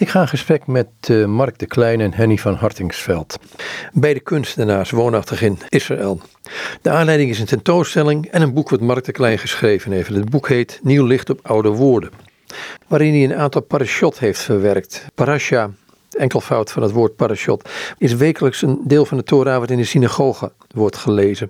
[0.00, 3.38] Ik ga in gesprek met uh, Mark de Klein en Henny van Hartingsveld.
[3.92, 6.20] Beide kunstenaars woonachtig in Israël.
[6.82, 10.08] De aanleiding is een tentoonstelling en een boek wat Mark de Klein geschreven heeft.
[10.08, 12.10] Het boek heet Nieuw licht op oude woorden.
[12.86, 15.06] Waarin hij een aantal parashot heeft verwerkt.
[15.14, 15.70] Parasha,
[16.10, 19.84] enkelvoud van het woord parashot, is wekelijks een deel van de Torah wat in de
[19.84, 21.48] synagoge wordt gelezen.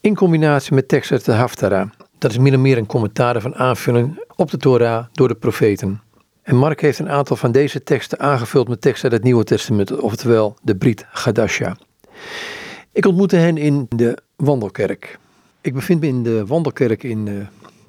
[0.00, 1.90] In combinatie met teksten uit de Haftara.
[2.18, 6.02] Dat is min of meer een commentaar van aanvulling op de Torah door de profeten.
[6.48, 10.00] En Mark heeft een aantal van deze teksten aangevuld met teksten uit het Nieuwe Testament,
[10.00, 11.76] oftewel de Brit Gadasha.
[12.92, 15.18] Ik ontmoette hen in de Wandelkerk.
[15.60, 17.34] Ik bevind me in de Wandelkerk in uh,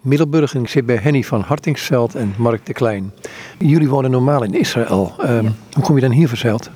[0.01, 3.13] Middelburg en ik zit bij Henny van Hartingsveld en Mark de Klein.
[3.57, 5.13] Jullie wonen normaal in Israël.
[5.21, 6.69] Um, Hoe kom je dan hier verzeild?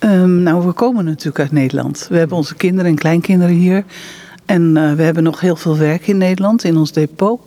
[0.00, 2.06] Um, nou, we komen natuurlijk uit Nederland.
[2.10, 3.84] We hebben onze kinderen en kleinkinderen hier.
[4.46, 7.40] En uh, we hebben nog heel veel werk in Nederland, in ons depot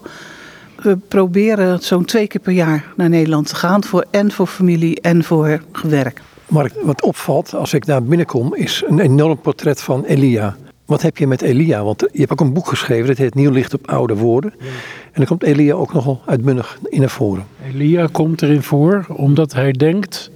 [0.81, 3.83] we proberen zo'n twee keer per jaar naar Nederland te gaan.
[3.83, 6.21] Voor, en voor familie en voor werk.
[6.47, 10.55] Maar wat opvalt als ik daar binnenkom is een enorm portret van Elia.
[10.85, 11.83] Wat heb je met Elia?
[11.83, 14.53] Want je hebt ook een boek geschreven, dat heet Nieuw licht op oude woorden.
[14.59, 17.45] En dan komt Elia ook nogal uitbundig in naar voren.
[17.73, 20.31] Elia komt erin voor omdat hij denkt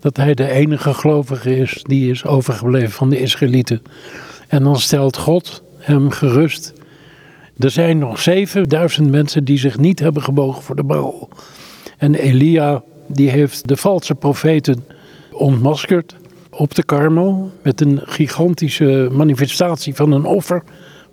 [0.00, 3.82] dat hij de enige gelovige is die is overgebleven van de Israëlieten.
[4.48, 6.72] En dan stelt God hem gerust
[7.60, 11.28] er zijn nog 7000 mensen die zich niet hebben gebogen voor de Baal.
[11.98, 14.84] En Elia die heeft de valse profeten
[15.32, 16.16] ontmaskerd
[16.50, 20.62] op de Karmel met een gigantische manifestatie van een offer.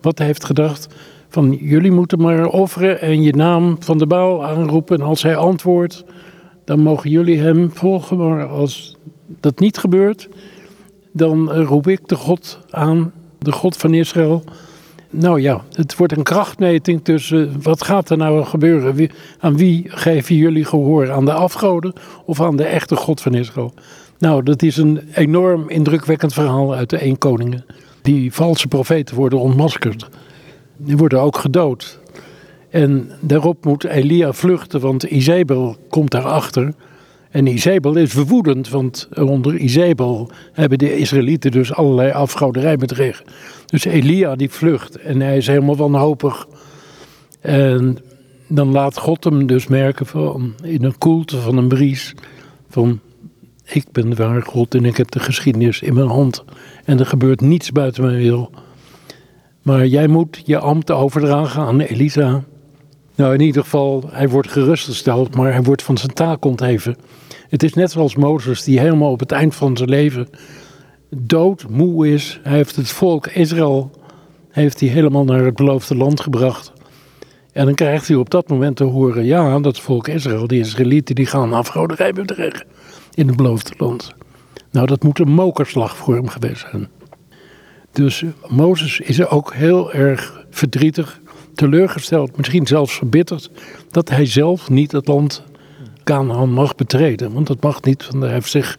[0.02, 0.88] Wat hij heeft gedacht
[1.30, 5.00] van jullie moeten maar offeren en je naam van de Baal aanroepen.
[5.00, 6.04] En als hij antwoordt,
[6.66, 8.18] dan mogen jullie hem volgen.
[8.18, 8.96] Maar als
[9.40, 10.30] dat niet gebeurt,
[11.12, 14.44] dan roep ik de God aan, de God van Israël
[15.10, 19.10] nou ja, het wordt een krachtmeting tussen wat gaat er nou gebeuren?
[19.40, 21.12] Aan wie geven jullie gehoor?
[21.12, 21.94] Aan de afgoden
[22.26, 23.74] of aan de echte God van Israël?
[24.20, 27.66] Nou, dat is een enorm indrukwekkend verhaal uit de Eén Koningen.
[28.02, 30.10] Die valse profeten worden ontmaskerd.
[30.78, 32.00] Die worden ook gedood.
[32.70, 36.74] En daarop moet Elia vluchten, want Izebel komt daarachter.
[37.32, 43.26] En Izebel is verwoedend, want onder Izebel hebben de Israëlieten dus allerlei afgoderij bedreven.
[43.66, 46.48] Dus Elia die vlucht en hij is helemaal wanhopig.
[47.42, 47.98] En
[48.48, 52.14] dan laat God hem dus merken van, in een koelte van een bries
[52.70, 53.00] van
[53.64, 56.44] ik ben de ware God en ik heb de geschiedenis in mijn hand.
[56.86, 58.52] En er gebeurt niets buiten mijn wil.
[59.62, 62.44] Maar jij moet je ambt overdragen aan Elisa.
[63.18, 66.96] Nou, in ieder geval, hij wordt gerustgesteld, maar hij wordt van zijn taak ontheven.
[67.50, 70.28] Het is net zoals Mozes, die helemaal op het eind van zijn leven
[71.10, 72.40] doodmoe is.
[72.44, 73.92] Hij heeft het volk Israël
[74.50, 76.74] heeft hij helemaal naar het beloofde land gebracht.
[77.52, 81.16] En dan krijgt hij op dat moment te horen: ja, dat volk Israël, die Israëlieten,
[81.16, 82.66] die gaan afgoderij bedreigen
[83.14, 84.14] in het beloofde land.
[84.72, 86.90] Nou, dat moet een mokerslag voor hem geweest zijn.
[87.92, 91.22] Dus Mozes is ook heel erg verdrietig,
[91.58, 93.50] teleurgesteld, misschien zelfs verbitterd,
[93.92, 95.44] dat hij zelf niet het land
[96.04, 97.34] Canaan mag betreden.
[97.34, 98.78] Want dat mag niet, want hij heeft zich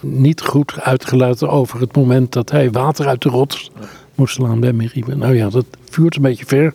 [0.00, 3.70] niet goed uitgelaten over het moment dat hij water uit de rots
[4.14, 5.14] moest slaan bij Meriba.
[5.14, 6.74] Nou ja, dat vuurt een beetje ver.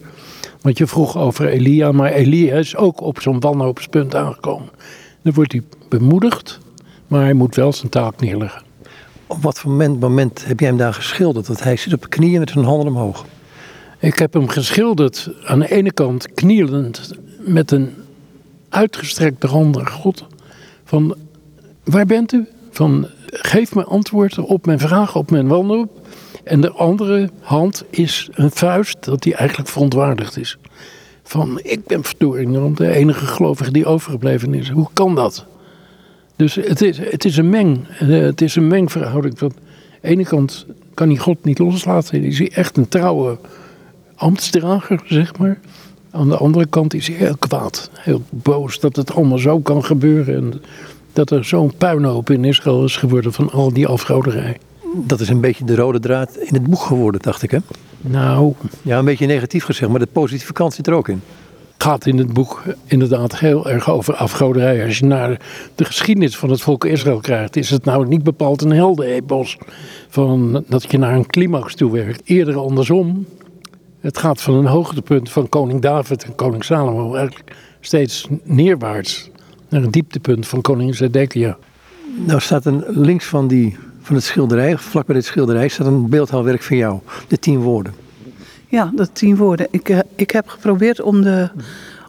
[0.61, 4.69] Want je vroeg over Elia, maar Elia is ook op zo'n wanhoopspunt aangekomen.
[5.21, 6.59] Dan wordt hij bemoedigd,
[7.07, 8.61] maar hij moet wel zijn taak neerleggen.
[9.27, 11.47] Op wat voor moment, moment heb jij hem daar geschilderd?
[11.47, 13.25] Dat hij zit op knieën met zijn handen omhoog.
[14.03, 17.93] Ik heb hem geschilderd aan de ene kant knielend met een
[18.69, 20.25] uitgestrekte hand naar God.
[20.83, 21.15] Van
[21.83, 22.47] waar bent u?
[22.71, 26.07] Van geef me antwoord op mijn vragen, op mijn wanhoop.
[26.43, 30.57] En de andere hand is een vuist dat hij eigenlijk verontwaardigd is.
[31.23, 34.69] Van ik ben verdorie de enige gelovige die overgebleven is.
[34.69, 35.45] Hoe kan dat?
[36.35, 37.87] Dus het is, het is een meng.
[37.99, 39.37] Eh, het is een mengverhouding.
[39.37, 39.61] Van, aan
[40.01, 42.23] de ene kant kan hij God niet loslaten.
[42.23, 43.37] Is echt een trouwe
[44.15, 45.59] ambtsdrager, zeg maar.
[46.11, 47.89] Aan de andere kant is hij heel kwaad.
[47.93, 50.35] Heel boos dat het allemaal zo kan gebeuren.
[50.35, 50.61] En
[51.13, 54.57] dat er zo'n puinhoop in Israël is geworden van al die afgoderij.
[54.95, 57.57] Dat is een beetje de rode draad in het boek geworden, dacht ik hè?
[58.01, 58.53] Nou...
[58.81, 61.21] Ja, een beetje negatief gezegd, maar de positieve kant zit er ook in.
[61.73, 64.85] Het gaat in het boek inderdaad heel erg over afgoderij.
[64.85, 65.39] Als je naar
[65.75, 69.57] de geschiedenis van het volk Israël krijgt, is het nou niet bepaald een heldenepos.
[70.09, 72.21] Van dat je naar een climax toe werkt.
[72.25, 73.25] Eerder andersom.
[74.03, 79.29] Het gaat van een hoogtepunt van koning David en koning Salomo eigenlijk steeds neerwaarts
[79.69, 81.57] naar een dieptepunt van koning Zedekia.
[82.15, 86.09] Nou staat een links van, die, van het schilderij, vlak bij dit schilderij, staat een
[86.09, 86.99] beeldhouwwerk van jou.
[87.27, 87.93] De tien woorden.
[88.67, 89.67] Ja, de tien woorden.
[89.71, 91.49] Ik, uh, ik heb geprobeerd om de,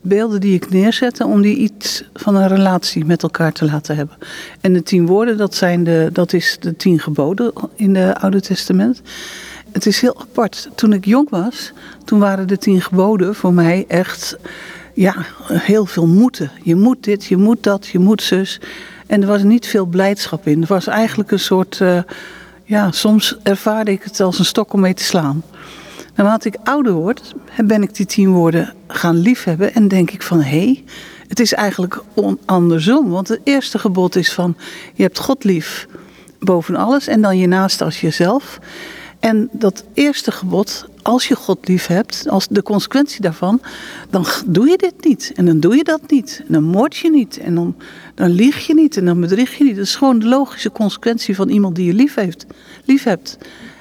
[0.04, 4.16] beelden die ik neerzette om die iets van een relatie met elkaar te laten hebben.
[4.60, 8.40] En de tien woorden, dat, zijn de, dat is de tien geboden in het Oude
[8.40, 9.02] Testament.
[9.74, 10.68] Het is heel apart.
[10.74, 11.72] Toen ik jong was,
[12.04, 14.36] toen waren de tien geboden voor mij echt
[14.92, 15.14] ja,
[15.52, 16.50] heel veel moeten.
[16.62, 18.60] Je moet dit, je moet dat, je moet zus.
[19.06, 20.62] En er was niet veel blijdschap in.
[20.62, 21.98] Er was eigenlijk een soort, uh,
[22.64, 25.42] ja, soms ervaarde ik het als een stok om mee te slaan.
[26.14, 27.34] Naarmate ik ouder word,
[27.64, 30.84] ben ik die tien woorden gaan liefhebben en denk ik van hé, hey,
[31.28, 32.02] het is eigenlijk
[32.44, 33.08] andersom.
[33.10, 34.56] Want het eerste gebod is van
[34.94, 35.86] je hebt God lief
[36.38, 38.58] boven alles en dan je naast als jezelf.
[39.24, 43.60] En dat eerste gebod, als je God lief hebt, als de consequentie daarvan,
[44.10, 45.32] dan doe je dit niet.
[45.34, 46.42] En dan doe je dat niet.
[46.46, 47.38] En dan moord je niet.
[47.38, 47.76] En dan,
[48.14, 48.96] dan lieg je niet.
[48.96, 49.76] En dan bedrieg je niet.
[49.76, 52.46] Dat is gewoon de logische consequentie van iemand die je lief, heeft,
[52.84, 53.38] lief hebt.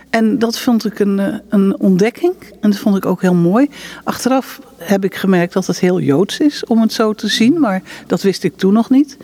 [0.10, 2.34] En dat vond ik een, eh, een ontdekking.
[2.62, 3.70] En dat vond ik ook heel mooi.
[4.04, 7.60] Achteraf heb ik gemerkt dat het heel joods is om het zo te zien.
[7.60, 9.18] Maar dat wist ik toen nog niet.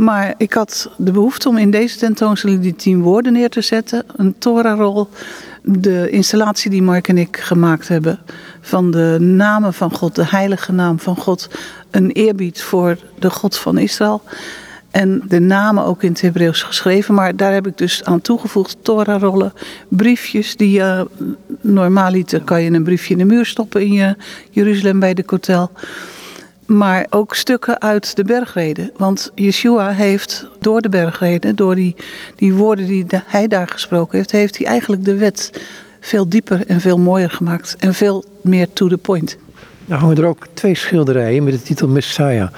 [0.00, 4.04] Maar ik had de behoefte om in deze tentoonstelling die tien woorden neer te zetten.
[4.16, 5.08] Een Torah-rol.
[5.62, 8.18] De installatie die Mark en ik gemaakt hebben.
[8.60, 11.48] Van de namen van God, de heilige naam van God.
[11.90, 14.22] Een eerbied voor de God van Israël.
[14.90, 17.14] En de namen ook in het Hebreeuws geschreven.
[17.14, 19.52] Maar daar heb ik dus aan toegevoegd Torah-rollen.
[19.88, 21.06] Briefjes die je
[21.60, 24.16] normaaliter kan je een briefje in de muur stoppen in je
[24.50, 25.70] Jeruzalem bij de kotel.
[26.76, 28.90] Maar ook stukken uit de bergreden.
[28.96, 31.96] Want Yeshua heeft door de bergreden, door die,
[32.36, 35.62] die woorden die hij daar gesproken heeft, heeft hij eigenlijk de wet
[36.00, 37.76] veel dieper en veel mooier gemaakt.
[37.78, 39.38] En veel meer to the point.
[39.84, 42.48] Nou hangen er ook twee schilderijen met de titel Messiah.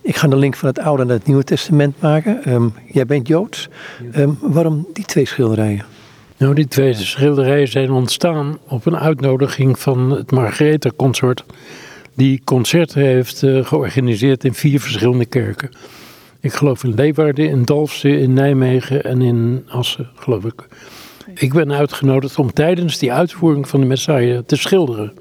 [0.00, 2.44] Ik ga de link van het Oude naar het Nieuwe Testament maken.
[2.44, 3.68] Ehm, jij bent Joods.
[4.12, 5.84] Ehm, waarom die twee schilderijen?
[6.36, 11.44] Nou, die twee schilderijen zijn ontstaan op een uitnodiging van het Margaretha Consort.
[12.14, 15.70] Die concerten heeft uh, georganiseerd in vier verschillende kerken.
[16.40, 20.68] Ik geloof in Leeuwarden, in Dalfsen, in Nijmegen en in Assen, geloof ik.
[21.34, 25.12] Ik ben uitgenodigd om tijdens die uitvoering van de Messiah te schilderen.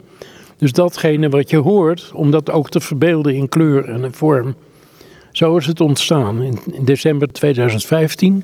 [0.57, 4.55] Dus datgene wat je hoort, om dat ook te verbeelden in kleur en in vorm.
[5.31, 8.43] Zo is het ontstaan in, in december 2015.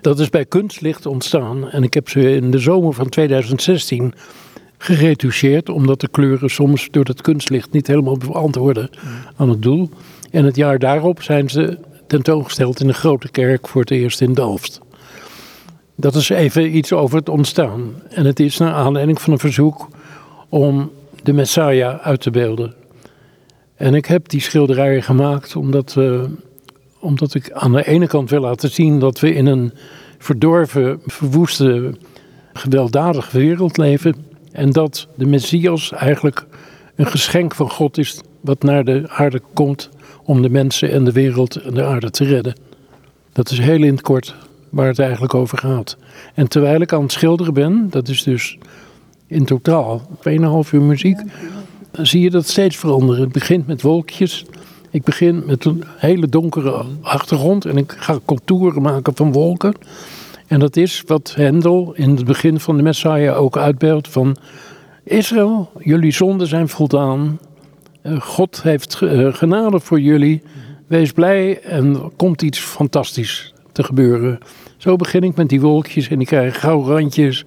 [0.00, 4.14] Dat is bij Kunstlicht ontstaan en ik heb ze in de zomer van 2016
[4.86, 8.90] geretoucheerd, omdat de kleuren soms door het kunstlicht niet helemaal beantwoorden
[9.36, 9.90] aan het doel.
[10.30, 14.34] En het jaar daarop zijn ze tentoongesteld in de grote kerk voor het eerst in
[14.34, 14.80] Delft.
[15.96, 18.02] Dat is even iets over het ontstaan.
[18.08, 19.88] En het is naar aanleiding van een verzoek
[20.48, 20.90] om
[21.22, 22.74] de Messiah uit te beelden.
[23.74, 26.22] En ik heb die schilderijen gemaakt omdat, uh,
[26.98, 29.72] omdat ik aan de ene kant wil laten zien dat we in een
[30.18, 31.94] verdorven, verwoeste,
[32.52, 34.35] gewelddadige wereld leven.
[34.56, 36.46] En dat de Messias eigenlijk
[36.94, 39.90] een geschenk van God is wat naar de aarde komt
[40.24, 42.54] om de mensen en de wereld en de aarde te redden.
[43.32, 44.34] Dat is heel in het kort
[44.70, 45.96] waar het eigenlijk over gaat.
[46.34, 48.58] En terwijl ik aan het schilderen ben, dat is dus
[49.26, 51.20] in totaal 2,5 uur muziek,
[51.92, 53.22] zie je dat steeds veranderen.
[53.22, 54.44] Het begint met wolkjes.
[54.90, 59.74] Ik begin met een hele donkere achtergrond en ik ga contouren maken van wolken.
[60.46, 64.36] En dat is wat Hendel in het begin van de Messiah ook uitbeeldt van
[65.04, 67.38] Israël, jullie zonden zijn voldaan.
[68.02, 70.42] Eh, God heeft eh, genade voor jullie.
[70.86, 74.38] Wees blij en er komt iets fantastisch te gebeuren.
[74.76, 77.44] Zo begin ik met die wolkjes en die krijgen gouden randjes.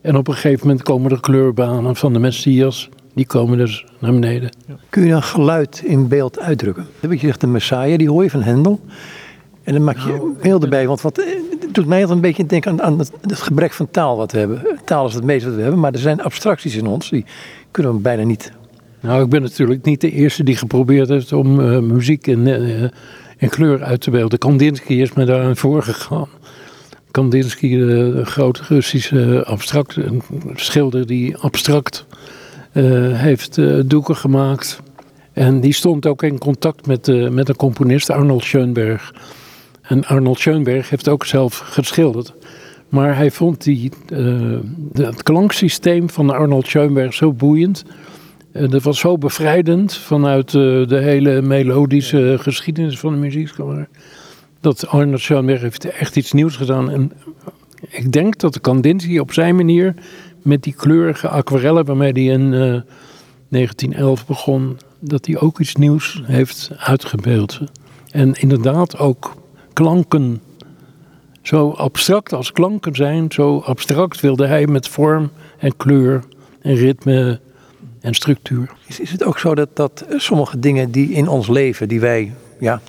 [0.00, 2.88] En op een gegeven moment komen de kleurbanen van de Messias.
[3.14, 4.50] Die komen dus naar beneden.
[4.88, 6.86] Kun je dan geluid in beeld uitdrukken?
[7.00, 8.80] Heb je zegt de Messiah, die hoor je van Hendel.
[9.66, 10.86] En dan maak je nou, beeld erbij.
[10.86, 11.16] Want wat,
[11.60, 14.38] het doet mij altijd een beetje denken aan, aan het, gebrek van taal wat we
[14.38, 14.66] hebben.
[14.84, 17.10] Taal is het meeste wat we hebben, maar er zijn abstracties in ons.
[17.10, 17.24] Die
[17.70, 18.52] kunnen we bijna niet.
[19.00, 22.82] Nou, ik ben natuurlijk niet de eerste die geprobeerd heeft om uh, muziek in, uh,
[23.36, 24.38] in kleur uit te beelden.
[24.38, 26.28] Kandinsky is me daar voor gegaan.
[27.10, 29.96] Kandinsky, de grote Russische abstract,
[30.54, 32.06] schilder die abstract
[32.72, 34.80] uh, heeft uh, doeken gemaakt.
[35.32, 39.12] En die stond ook in contact met, uh, met een componist, Arnold Schoenberg.
[39.88, 42.34] En Arnold Schoenberg heeft ook zelf geschilderd.
[42.88, 43.92] Maar hij vond die,
[44.92, 47.84] het klanksysteem van Arnold Schoenberg zo boeiend.
[48.52, 53.50] dat was zo bevrijdend vanuit de hele melodische geschiedenis van de muziek
[54.60, 56.90] dat Arnold Schoenberg heeft echt iets nieuws gedaan.
[56.90, 57.12] En
[57.88, 59.94] ik denk dat de Kandinsky op zijn manier
[60.42, 66.22] met die kleurige aquarellen waarmee hij in 1911 eh, begon, dat hij ook iets nieuws
[66.24, 67.60] heeft uitgebeeld.
[68.10, 69.34] En inderdaad ook
[69.76, 70.40] klanken,
[71.42, 76.24] zo abstract als klanken zijn, zo abstract wilde hij met vorm en kleur
[76.60, 77.40] en ritme
[78.00, 78.70] en structuur.
[78.86, 82.32] Is, is het ook zo dat, dat sommige dingen die in ons leven, die wij
[82.60, 82.80] ja,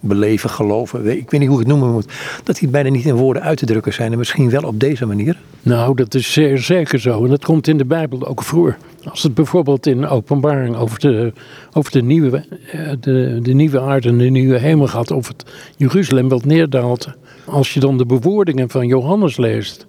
[0.00, 2.12] beleven, geloven, ik weet niet hoe ik het noemen moet,
[2.44, 5.06] dat die bijna niet in woorden uit te drukken zijn en misschien wel op deze
[5.06, 5.36] manier?
[5.62, 7.24] Nou, dat is zeer zeker zo.
[7.24, 8.76] En dat komt in de Bijbel ook voor.
[9.04, 11.32] Als het bijvoorbeeld in openbaring over de,
[11.72, 15.44] over de, nieuwe, eh, de, de nieuwe aarde en de nieuwe hemel gaat, of het
[15.76, 17.08] Jeruzalem wat neerdaalt.
[17.44, 19.86] Als je dan de bewoordingen van Johannes leest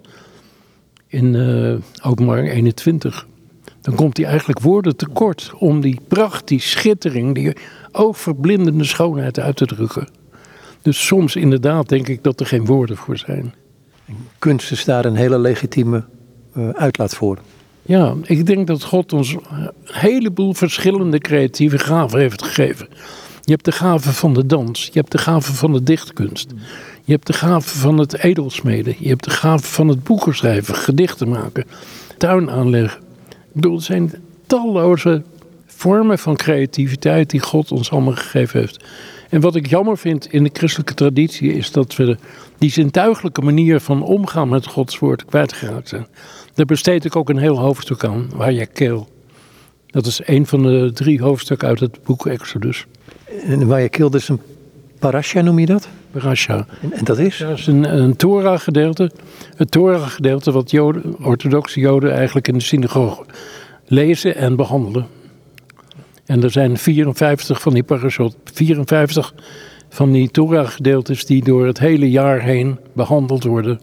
[1.06, 3.26] in uh, openbaring 21,
[3.80, 7.56] dan komt hij eigenlijk woorden tekort om die pracht, die schittering, die
[7.92, 10.08] oogverblindende schoonheid uit te drukken.
[10.82, 13.54] Dus soms inderdaad denk ik dat er geen woorden voor zijn.
[14.38, 16.04] Kunst is daar een hele legitieme
[16.56, 17.38] uh, uitlaat voor.
[17.86, 22.88] Ja, ik denk dat God ons een heleboel verschillende creatieve gaven heeft gegeven.
[23.42, 26.50] Je hebt de gave van de dans, je hebt de gave van de dichtkunst,
[27.04, 30.74] je hebt de gave van het edelsmeden, je hebt de gave van het boeken schrijven,
[30.74, 31.64] gedichten maken,
[32.18, 33.00] tuin aanleggen.
[33.28, 34.12] Ik bedoel, het zijn
[34.46, 35.22] talloze
[35.66, 38.84] vormen van creativiteit die God ons allemaal gegeven heeft.
[39.30, 42.16] En wat ik jammer vind in de christelijke traditie is dat we
[42.58, 46.06] die zintuigelijke manier van omgaan met Gods woord kwijtgeraakt zijn.
[46.54, 49.08] Daar besteed ik ook een heel hoofdstuk aan, waar je keel.
[49.86, 52.86] Dat is een van de drie hoofdstukken uit het boek Exodus.
[53.46, 54.40] En waar je keel, dus een
[54.98, 55.88] parasha noem je dat?
[56.10, 56.66] Parasha.
[56.82, 57.38] En, en dat is?
[57.38, 59.10] Dat is een, een Torah-gedeelte.
[59.56, 63.24] Het Torah-gedeelte wat Joden, orthodoxe Joden eigenlijk in de synagoge
[63.86, 65.06] lezen en behandelen.
[66.26, 69.34] En er zijn 54 van die parashot, 54
[69.88, 73.80] van die Torah-gedeeltes die door het hele jaar heen behandeld worden.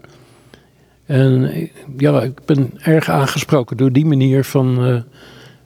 [1.06, 5.02] En ja, ik ben erg aangesproken door die manier van, uh,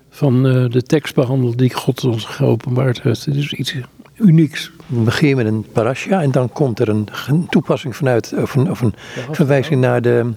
[0.09, 3.25] van uh, de tekst behandelen die God ons geopenbaard heeft.
[3.25, 3.75] Het is iets
[4.15, 4.71] unieks.
[4.85, 7.07] We beginnen met een parasha en dan komt er een
[7.49, 8.93] toepassing vanuit, of een, of een
[9.31, 10.31] verwijzing naar de,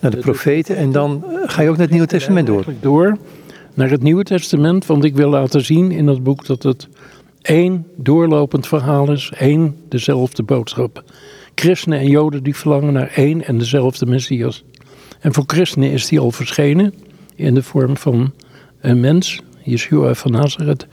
[0.00, 0.76] naar de profeten.
[0.76, 2.64] En dan eh, ga je ook naar het Nieuwe Testament door.
[2.80, 3.18] Door
[3.74, 6.88] naar het Nieuwe Testament, want ik wil laten zien in dat boek dat het
[7.42, 11.04] één doorlopend verhaal is, één dezelfde boodschap.
[11.54, 14.64] Christenen en Joden die verlangen naar één en dezelfde Messias.
[15.20, 16.94] En voor christenen is die al verschenen
[17.34, 18.32] in de vorm van
[18.80, 20.86] een mens, Yeshua van Nazareth.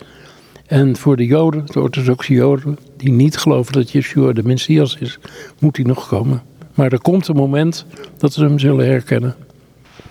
[0.65, 5.19] En voor de Joden, de orthodoxe Joden, die niet geloven dat Yeshua de Messias is,
[5.59, 6.41] moet hij nog komen.
[6.73, 7.85] Maar er komt een moment
[8.17, 9.35] dat ze hem zullen herkennen.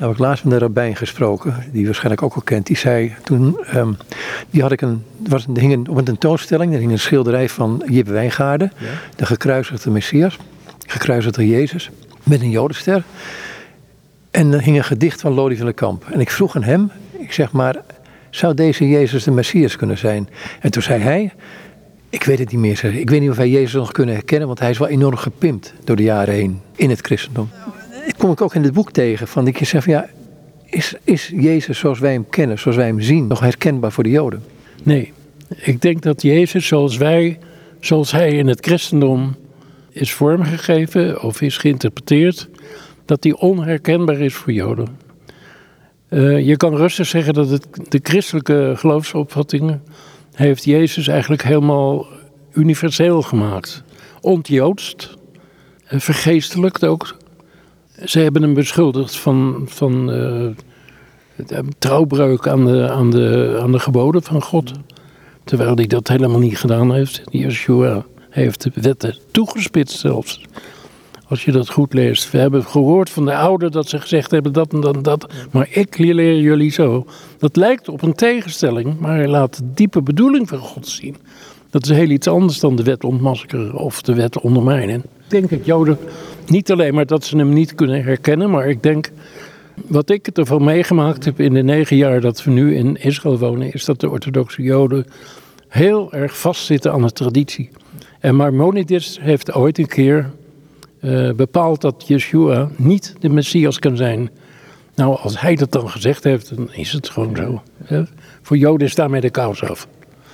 [0.01, 2.67] Nou, ik laatst met een rabbijn gesproken, die waarschijnlijk ook al kent.
[2.67, 3.97] Die zei toen, um,
[4.51, 7.49] die had ik een, was, er hing een, op een tentoonstelling, er hing een schilderij
[7.49, 8.87] van Jip Wijngaarden, ja.
[9.17, 10.37] de gekruisigde Messias,
[10.87, 11.91] gekruisigde Jezus,
[12.23, 13.03] met een jodenster.
[14.31, 16.05] En er hing een gedicht van Lodi van der Kamp.
[16.13, 17.77] En ik vroeg aan hem, ik zeg maar,
[18.31, 20.29] zou deze Jezus de Messias kunnen zijn?
[20.61, 21.33] En toen zei hij,
[22.11, 22.85] ik weet het niet meer.
[22.85, 25.75] Ik weet niet of wij Jezus nog kunnen herkennen, want hij is wel enorm gepimpt
[25.85, 27.51] door de jaren heen in het christendom
[28.17, 29.29] kom ik ook in het boek tegen.
[29.29, 30.09] Van ik zeg van ja,
[30.65, 34.11] is, is Jezus zoals wij hem kennen, zoals wij hem zien, nog herkenbaar voor de
[34.11, 34.43] Joden?
[34.83, 35.13] Nee,
[35.57, 37.39] ik denk dat Jezus zoals wij,
[37.81, 39.37] zoals hij in het christendom
[39.91, 42.49] is vormgegeven of is geïnterpreteerd,
[43.05, 44.89] dat die onherkenbaar is voor Joden.
[46.09, 49.83] Uh, je kan rustig zeggen dat het, de christelijke geloofsopvattingen
[50.35, 52.07] heeft Jezus eigenlijk helemaal
[52.53, 53.83] universeel gemaakt.
[54.21, 55.17] Ontjoodst,
[55.85, 57.17] vergeestelijkt ook
[58.05, 60.49] ze hebben hem beschuldigd van, van uh,
[61.79, 64.73] trouwbreuk aan de, aan, de, aan de geboden van God.
[65.45, 67.23] Terwijl hij dat helemaal niet gedaan heeft.
[67.31, 70.41] Yeshua heeft de wetten toegespitst zelfs.
[71.29, 72.31] Als je dat goed leest.
[72.31, 75.33] We hebben gehoord van de ouderen dat ze gezegd hebben dat en dat en dat.
[75.51, 77.07] Maar ik leer jullie zo.
[77.39, 81.17] Dat lijkt op een tegenstelling, maar hij laat de diepe bedoeling van God zien.
[81.71, 85.03] Dat is heel iets anders dan de wet ontmaskeren of de wet ondermijnen.
[85.31, 85.99] Denk dat Joden
[86.47, 89.11] niet alleen maar dat ze hem niet kunnen herkennen, maar ik denk
[89.87, 93.73] wat ik ervan meegemaakt heb in de negen jaar dat we nu in Israël wonen,
[93.73, 95.07] is dat de orthodoxe Joden
[95.69, 97.71] heel erg vastzitten aan de traditie.
[98.21, 100.31] En Maimonides heeft ooit een keer
[101.01, 104.31] uh, bepaald dat Yeshua niet de Messias kan zijn.
[104.95, 107.63] Nou, als hij dat dan gezegd heeft, dan is het gewoon zo.
[108.43, 109.89] Voor Joden is daarmee de kous af.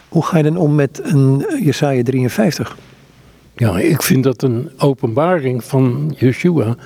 [0.08, 2.76] Hoe ga je dan om met een Jesaja 53?
[3.56, 6.76] Ja, ik vind dat een openbaring van Yeshua.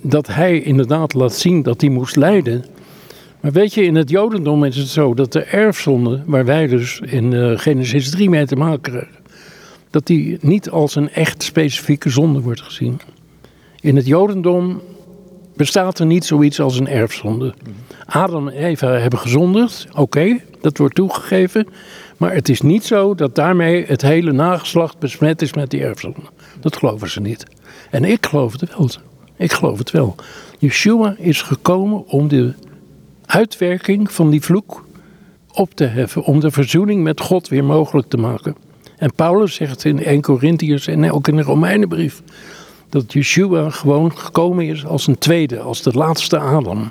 [0.00, 2.64] Dat hij inderdaad laat zien dat hij moest lijden.
[3.40, 7.00] Maar weet je, in het Jodendom is het zo dat de erfzonde, waar wij dus
[7.04, 9.16] in uh, Genesis 3 mee te maken krijgen,
[9.90, 13.00] dat die niet als een echt specifieke zonde wordt gezien.
[13.80, 14.80] In het Jodendom
[15.56, 17.54] bestaat er niet zoiets als een erfzonde.
[18.06, 21.66] Adam en Eva hebben gezondigd, oké, dat wordt toegegeven.
[22.16, 26.20] Maar het is niet zo dat daarmee het hele nageslacht besmet is met die erfzonde.
[26.60, 27.44] Dat geloven ze niet.
[27.90, 28.90] En ik geloof het wel.
[29.36, 30.14] Ik geloof het wel.
[30.58, 32.54] Yeshua is gekomen om de
[33.26, 34.84] uitwerking van die vloek
[35.52, 38.56] op te heffen om de verzoening met God weer mogelijk te maken.
[38.96, 42.22] En Paulus zegt in 1 Corinthiërs en ook in de Romeinenbrief
[42.88, 46.90] dat Yeshua gewoon gekomen is als een tweede, als de laatste Adam.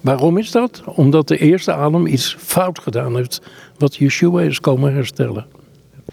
[0.00, 0.82] Waarom is dat?
[0.84, 3.42] Omdat de eerste Adam iets fout gedaan heeft,
[3.78, 5.46] wat Yeshua is komen herstellen.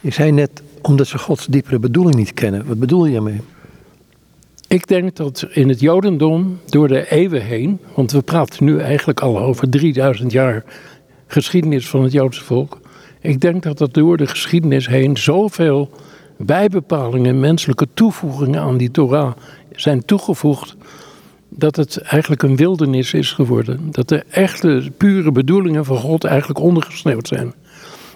[0.02, 2.66] Je zei net, omdat ze Gods diepere bedoeling niet kennen.
[2.68, 3.42] Wat bedoel je daarmee?
[4.68, 9.20] Ik denk dat in het Jodendom door de eeuwen heen, want we praten nu eigenlijk
[9.20, 10.64] al over 3000 jaar
[11.28, 12.80] geschiedenis van het Joodse volk.
[13.22, 15.90] Ik denk dat er door de geschiedenis heen zoveel
[16.38, 19.32] bijbepalingen, menselijke toevoegingen aan die Torah
[19.72, 20.76] zijn toegevoegd.
[21.50, 23.92] Dat het eigenlijk een wildernis is geworden.
[23.92, 27.54] Dat de echte, pure bedoelingen van God eigenlijk ondergesneeuwd zijn.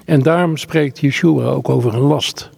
[0.06, 2.50] En daarom spreekt Yeshua ook over een last.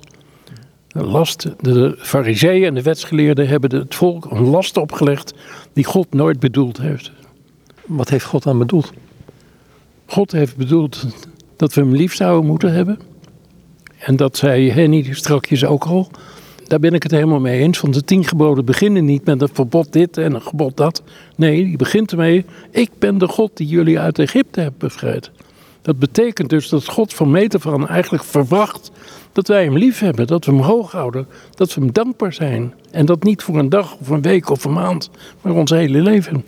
[0.87, 5.33] Een last, de fariseeën en de wetsgeleerden hebben het volk een last opgelegd
[5.73, 7.11] die God nooit bedoeld heeft.
[7.85, 8.91] Wat heeft God dan bedoeld?
[10.05, 11.05] God heeft bedoeld
[11.55, 12.99] dat we hem lief zouden moeten hebben.
[14.01, 16.09] En dat zei Henny strakjes ook al.
[16.67, 17.81] Daar ben ik het helemaal mee eens.
[17.81, 21.03] Want de tien geboden beginnen niet met een verbod dit en een gebod dat.
[21.35, 22.45] Nee, die begint ermee.
[22.71, 25.31] Ik ben de God die jullie uit Egypte hebt bevrijd.
[25.81, 28.91] Dat betekent dus dat God van meter van eigenlijk verwacht
[29.31, 32.73] dat wij hem lief hebben, dat we hem hoog houden, dat we hem dankbaar zijn.
[32.91, 35.09] En dat niet voor een dag of een week of een maand,
[35.41, 36.43] maar ons hele leven.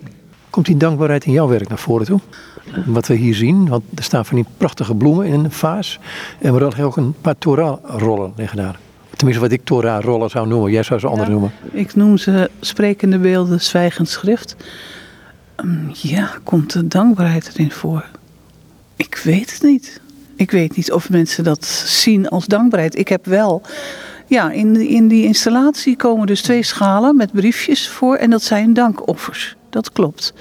[0.54, 2.20] Komt die dankbaarheid in jouw werk naar voren toe?
[2.86, 5.98] Wat we hier zien, want er staan van die prachtige bloemen in een vaas.
[6.38, 8.78] En we hadden ook een paar Torah-rollen liggen daar.
[9.16, 10.70] Tenminste, wat ik Torah-rollen zou noemen.
[10.70, 11.52] Jij zou ze anders noemen.
[11.70, 14.56] Ik noem ze sprekende beelden, zwijgend schrift.
[15.54, 18.04] Ehm, ja, komt de dankbaarheid erin voor?
[18.96, 20.00] Ik weet het niet.
[20.36, 22.98] Ik weet niet of mensen dat zien als dankbaarheid.
[22.98, 23.62] Ik heb wel.
[24.26, 28.16] Ja, in, in die installatie komen dus twee schalen met briefjes voor.
[28.16, 29.56] En dat zijn dankoffers.
[29.74, 30.34] Dat klopt.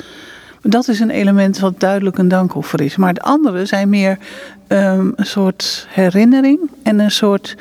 [0.62, 2.96] Dat is een element wat duidelijk een dankoffer is.
[2.96, 4.18] Maar de andere zijn meer
[4.68, 7.58] um, een soort herinnering en een soort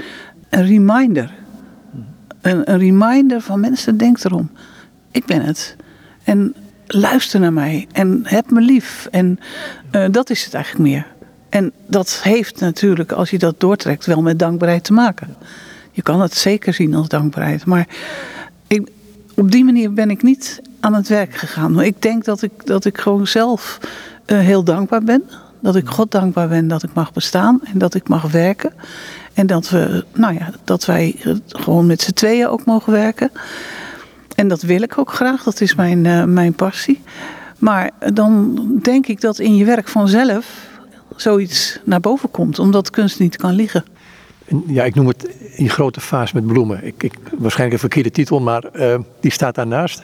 [0.51, 1.31] reminder.
[2.41, 4.51] Een, reminder van mensen, denk erom.
[5.11, 5.77] Ik ben het.
[6.25, 6.55] En
[6.87, 7.87] luister naar mij.
[7.93, 9.09] En heb me lief.
[9.11, 9.39] En
[9.93, 11.07] uh, dat is het eigenlijk meer.
[11.49, 15.37] En dat heeft natuurlijk, als je dat doortrekt, wel met dankbaarheid te maken.
[15.91, 17.65] Je kan het zeker zien als dankbaarheid.
[17.65, 17.87] Maar
[19.35, 21.73] op die manier ben ik niet aan het werk gegaan.
[21.73, 23.79] Maar ik denk dat ik, dat ik gewoon zelf
[24.27, 25.23] uh, heel dankbaar ben.
[25.61, 28.73] Dat ik God dankbaar ben dat ik mag bestaan en dat ik mag werken.
[29.35, 31.17] En dat, we, nou ja, dat wij
[31.47, 33.31] gewoon met z'n tweeën ook mogen werken.
[34.35, 37.03] En dat wil ik ook graag, dat is mijn, uh, mijn passie.
[37.59, 40.71] Maar dan denk ik dat in je werk vanzelf
[41.17, 43.85] zoiets naar boven komt, omdat kunst niet kan liggen.
[44.67, 46.85] Ja, ik noem het die grote vaas met bloemen.
[46.85, 50.03] Ik, ik, waarschijnlijk een verkeerde titel, maar uh, die staat daarnaast.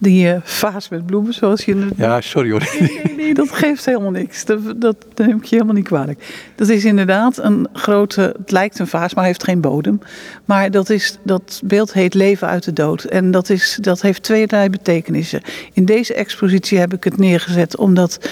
[0.00, 1.88] Die uh, vaas met bloemen, zoals je...
[1.96, 2.68] Ja, sorry hoor.
[2.80, 4.44] Nee, nee, nee, dat geeft helemaal niks.
[4.44, 6.50] Dat, dat neem ik je helemaal niet kwalijk.
[6.54, 8.34] Dat is inderdaad een grote...
[8.38, 10.00] Het lijkt een vaas, maar heeft geen bodem.
[10.44, 13.04] Maar dat, is, dat beeld heet Leven uit de dood.
[13.04, 15.42] En dat, is, dat heeft tweeërlei betekenissen.
[15.72, 18.28] In deze expositie heb ik het neergezet omdat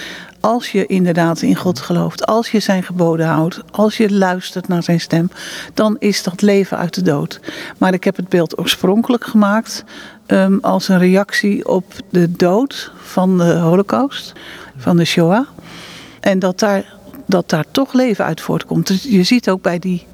[0.47, 4.83] als je inderdaad in God gelooft, als je zijn geboden houdt, als je luistert naar
[4.83, 5.29] zijn stem,
[5.73, 7.39] dan is dat leven uit de dood.
[7.77, 9.83] Maar ik heb het beeld oorspronkelijk gemaakt
[10.27, 14.33] um, als een reactie op de dood van de Holocaust,
[14.77, 15.47] van de Shoah.
[16.19, 18.87] En dat daar, dat daar toch leven uit voortkomt.
[18.87, 20.05] Dus je ziet ook bij die,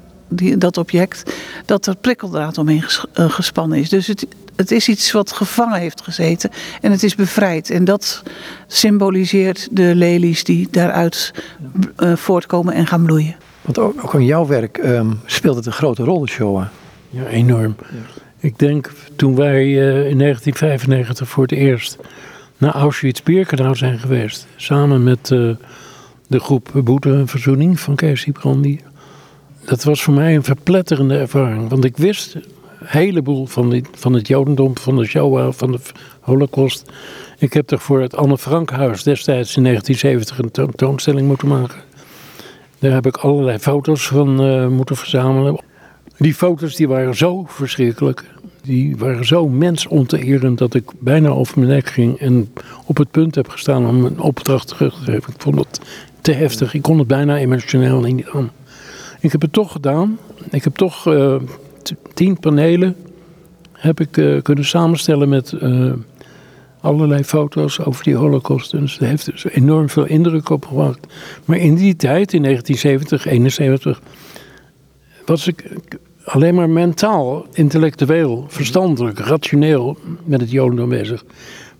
[0.58, 1.32] dat object
[1.64, 2.84] dat er prikkeldraad omheen
[3.18, 3.88] uh, gespannen is.
[3.88, 7.70] Dus het, het is iets wat gevangen heeft gezeten en het is bevrijd.
[7.70, 8.22] En dat
[8.66, 11.32] symboliseert de lelies die daaruit
[11.98, 13.36] uh, voortkomen en gaan bloeien.
[13.60, 16.66] Want ook, ook in jouw werk um, speelt het een grote rol, Shoah.
[17.10, 17.76] Ja, enorm.
[17.78, 18.22] Ja.
[18.38, 21.98] Ik denk toen wij uh, in 1995 voor het eerst
[22.58, 25.56] naar Auschwitz-Birkenau zijn geweest, samen met uh,
[26.26, 28.80] de groep Boete en Verzoening van Kees Brandi.
[29.64, 32.36] Dat was voor mij een verpletterende ervaring, want ik wist
[32.86, 35.78] heleboel van, die, van het Jodendom, van de Shoah, van de
[36.20, 36.92] Holocaust.
[37.38, 41.80] Ik heb toch voor het Anne Frankhuis destijds in 1970 een tentoonstelling moeten maken.
[42.78, 45.58] Daar heb ik allerlei foto's van uh, moeten verzamelen.
[46.18, 48.24] Die foto's die waren zo verschrikkelijk.
[48.62, 52.52] Die waren zo mensontererend dat ik bijna over mijn nek ging en
[52.86, 55.32] op het punt heb gestaan om een opdracht terug te geven.
[55.32, 55.80] Ik vond het
[56.20, 56.74] te heftig.
[56.74, 58.50] Ik kon het bijna emotioneel niet aan.
[59.20, 60.18] Ik heb het toch gedaan.
[60.50, 61.36] Ik heb toch uh,
[62.14, 62.96] tien panelen
[63.72, 65.92] heb ik uh, kunnen samenstellen met uh,
[66.80, 68.70] allerlei foto's over die holocaust.
[68.70, 71.06] Dus dat heeft dus enorm veel indruk op gemaakt.
[71.44, 74.00] Maar in die tijd, in 1970, 71,
[75.24, 75.64] was ik
[76.24, 81.24] alleen maar mentaal, intellectueel, verstandelijk, rationeel met het Jodendom bezig.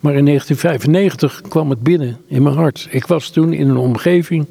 [0.00, 2.88] Maar in 1995 kwam het binnen in mijn hart.
[2.90, 4.46] Ik was toen in een omgeving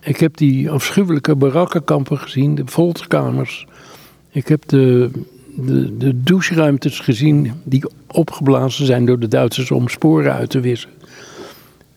[0.00, 3.66] Ik heb die afschuwelijke barakkenkampen gezien, de folterkamers.
[4.34, 5.10] Ik heb de,
[5.56, 10.90] de, de doucheruimtes gezien die opgeblazen zijn door de Duitsers om sporen uit te wissen.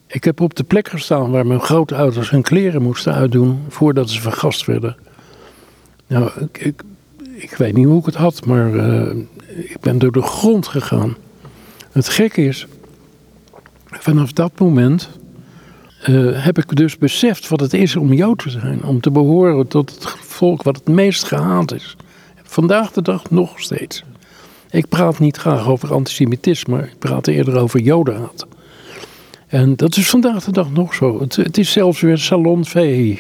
[0.08, 4.21] Ik heb op de plek gestaan waar mijn grootouders hun kleren moesten uitdoen voordat ze
[4.21, 4.95] vergast werden.
[6.08, 6.84] Nou, ik,
[7.36, 9.15] ik, weet niet hoe ik het had, maar uh,
[9.56, 11.15] ik ben door de grond gegaan.
[11.91, 12.67] Het gekke is,
[13.86, 15.10] vanaf dat moment
[16.10, 18.84] uh, heb ik dus beseft wat het is om Jood te zijn.
[18.84, 21.95] Om te behoren tot het volk wat het meest gehaat is.
[22.47, 24.03] Vandaag de dag nog steeds.
[24.69, 28.47] Ik praat niet graag over antisemitisme, ik praat eerder over Jodenhaat.
[29.47, 31.19] En dat is vandaag de dag nog zo.
[31.19, 33.19] Het, is zelfs weer salonvee.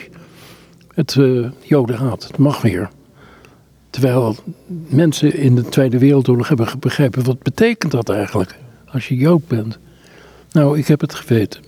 [0.93, 2.89] Het uh, Jodenhaat, het mag weer.
[3.89, 4.35] Terwijl
[4.87, 8.55] mensen in de Tweede Wereldoorlog hebben begrepen wat betekent dat eigenlijk
[8.93, 9.79] als je Jood bent.
[10.51, 11.61] Nou, ik heb het geweten.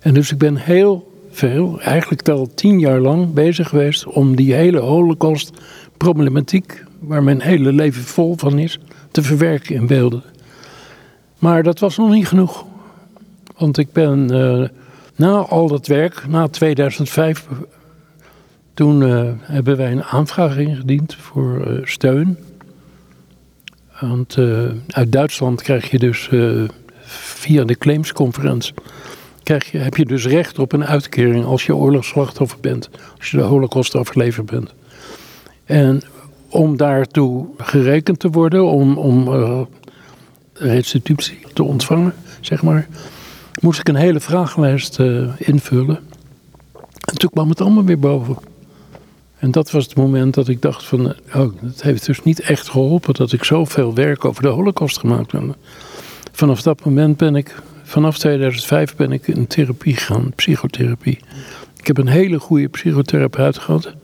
[0.00, 4.54] En dus ik ben heel veel, eigenlijk wel tien jaar lang bezig geweest om die
[4.54, 8.78] hele holocaust-problematiek, waar mijn hele leven vol van is,
[9.10, 10.22] te verwerken in beelden.
[11.38, 12.64] Maar dat was nog niet genoeg.
[13.56, 14.68] Want ik ben uh,
[15.16, 17.46] na al dat werk, na 2005,
[18.74, 22.38] toen uh, hebben wij een aanvraag ingediend voor uh, steun.
[24.00, 24.38] Want
[24.86, 26.28] uit Duitsland krijg je dus
[27.04, 28.74] via de claimsconferentie
[29.44, 32.90] krijg je, heb je dus recht op een uitkering als je oorlogsslachtoffer bent.
[33.18, 34.74] Als je de holocaust-overlever bent.
[35.64, 36.02] En
[36.54, 39.60] om daartoe gerekend te worden, om, om uh,
[40.52, 42.88] restitutie te ontvangen, zeg maar,
[43.60, 45.98] moest ik een hele vragenlijst uh, invullen.
[47.04, 48.36] En toen kwam het allemaal weer boven.
[49.38, 52.68] En dat was het moment dat ik dacht van, oh, het heeft dus niet echt
[52.68, 55.56] geholpen dat ik zoveel werk over de holocaust gemaakt heb.
[56.32, 61.18] Vanaf dat moment ben ik vanaf 2005 ben ik in therapie gegaan, psychotherapie.
[61.76, 63.94] Ik heb een hele goede psychotherapeut gehad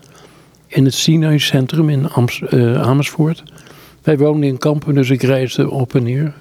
[0.70, 2.08] in het Sinai Centrum in
[2.50, 3.42] uh, Amersfoort.
[4.02, 6.32] Wij woonden in Kampen, dus ik reisde op en neer.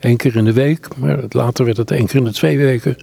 [0.00, 2.96] Eén keer in de week, maar later werd het één keer in de twee weken.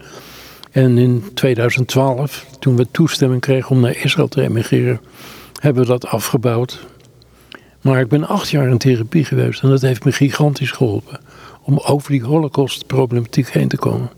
[0.71, 5.01] En in 2012, toen we toestemming kregen om naar Israël te emigreren,
[5.60, 6.86] hebben we dat afgebouwd.
[7.82, 11.19] Maar ik ben acht jaar in therapie geweest en dat heeft me gigantisch geholpen
[11.62, 14.10] om over die holocaust-problematiek heen te komen.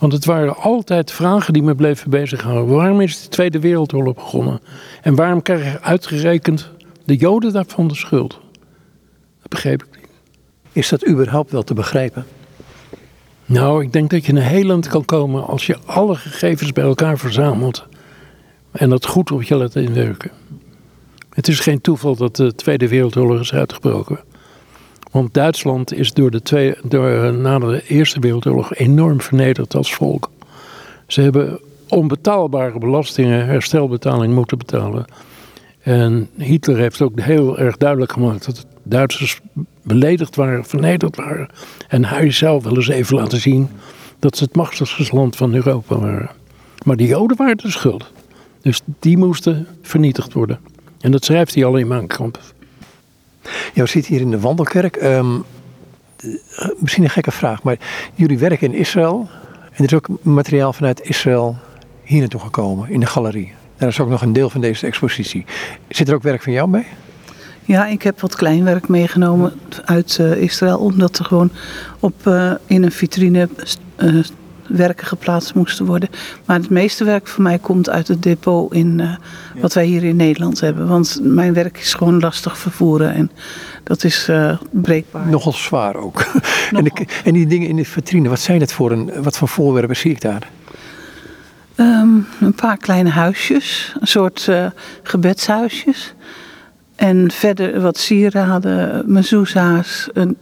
[0.00, 2.74] Want het waren altijd vragen die me bleven bezighouden.
[2.74, 4.60] Waarom is de Tweede Wereldoorlog begonnen?
[5.02, 6.70] En waarom krijgen uitgerekend
[7.04, 8.40] de Joden daarvan de schuld?
[9.40, 10.08] Dat begreep ik niet.
[10.72, 12.26] Is dat überhaupt wel te begrijpen?
[13.46, 16.84] Nou, ik denk dat je een heel land kan komen als je alle gegevens bij
[16.84, 17.86] elkaar verzamelt.
[18.70, 20.30] En dat goed op je laat inwerken.
[21.30, 24.20] Het is geen toeval dat de Tweede Wereldoorlog is uitgebroken.
[25.10, 30.30] Want Duitsland is door de twee, door, na de Eerste Wereldoorlog enorm vernederd als volk.
[31.06, 35.04] Ze hebben onbetaalbare belastingen, herstelbetaling moeten betalen.
[35.80, 39.40] En Hitler heeft ook heel erg duidelijk gemaakt dat Duitsers
[39.82, 41.48] beledigd waren, vernederd waren.
[41.88, 43.68] En hij zou wel eens even laten zien
[44.18, 46.30] dat ze het machtigste land van Europa waren.
[46.84, 48.12] Maar de Joden waren de schuld.
[48.62, 50.58] Dus die moesten vernietigd worden.
[51.00, 52.06] En dat schrijft hij al in Mijn
[53.74, 54.96] We zitten hier in de Wandelkerk.
[54.96, 55.38] Ehm,
[56.78, 57.76] misschien een gekke vraag, maar
[58.14, 59.28] jullie werken in Israël.
[59.70, 61.56] En er is ook materiaal vanuit Israël
[62.02, 63.52] hier naartoe gekomen, in de galerie.
[63.76, 65.44] Daar is ook nog een deel van deze expositie.
[65.88, 66.86] Zit er ook werk van jou bij?
[67.64, 69.52] Ja, ik heb wat kleinwerk meegenomen
[69.84, 71.50] uit uh, Israël, omdat er gewoon
[72.00, 73.48] op, uh, in een vitrine
[73.98, 74.24] uh,
[74.70, 76.08] werken geplaatst moesten worden.
[76.44, 79.16] Maar het meeste werk voor mij komt uit het depot in, uh,
[79.60, 80.88] wat wij hier in Nederland hebben.
[80.88, 83.30] Want mijn werk is gewoon lastig vervoeren en
[83.82, 85.28] dat is uh, breekbaar.
[85.28, 86.26] Nogal zwaar ook.
[86.70, 89.48] En, de, en, die dingen in de vitrine, wat zijn het voor, een, wat voor
[89.48, 90.48] voorwerpen zie ik daar?
[91.76, 94.66] Um, een paar kleine huisjes, een soort uh,
[95.02, 96.14] gebedshuisjes.
[96.96, 100.36] En verder wat sieraden, mezuzah's, een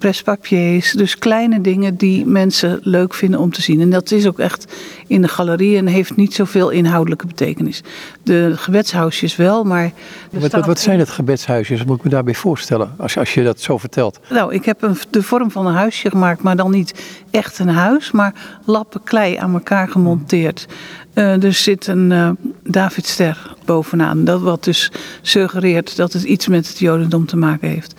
[0.00, 0.92] prespapiers.
[0.92, 3.80] Dus kleine dingen die mensen leuk vinden om te zien.
[3.80, 4.72] En dat is ook echt
[5.06, 7.82] in de galerie en heeft niet zoveel inhoudelijke betekenis.
[8.22, 9.92] De gebedshuisjes wel, maar...
[10.30, 11.78] Wat, wat, wat, zijn het gebedshuisjes?
[11.78, 14.20] Wat moet ik me daarbij voorstellen als, als je dat zo vertelt?
[14.30, 16.94] Nou, ik heb een, de vorm van een huisje gemaakt, maar dan niet
[17.30, 18.34] echt een huis, maar
[18.64, 20.66] lappen klei aan elkaar gemonteerd.
[21.14, 22.30] Uh, er zit een uh,
[22.62, 27.94] Davidster bovenaan, dat wat dus suggereert dat het iets met het Jodendom te maken heeft.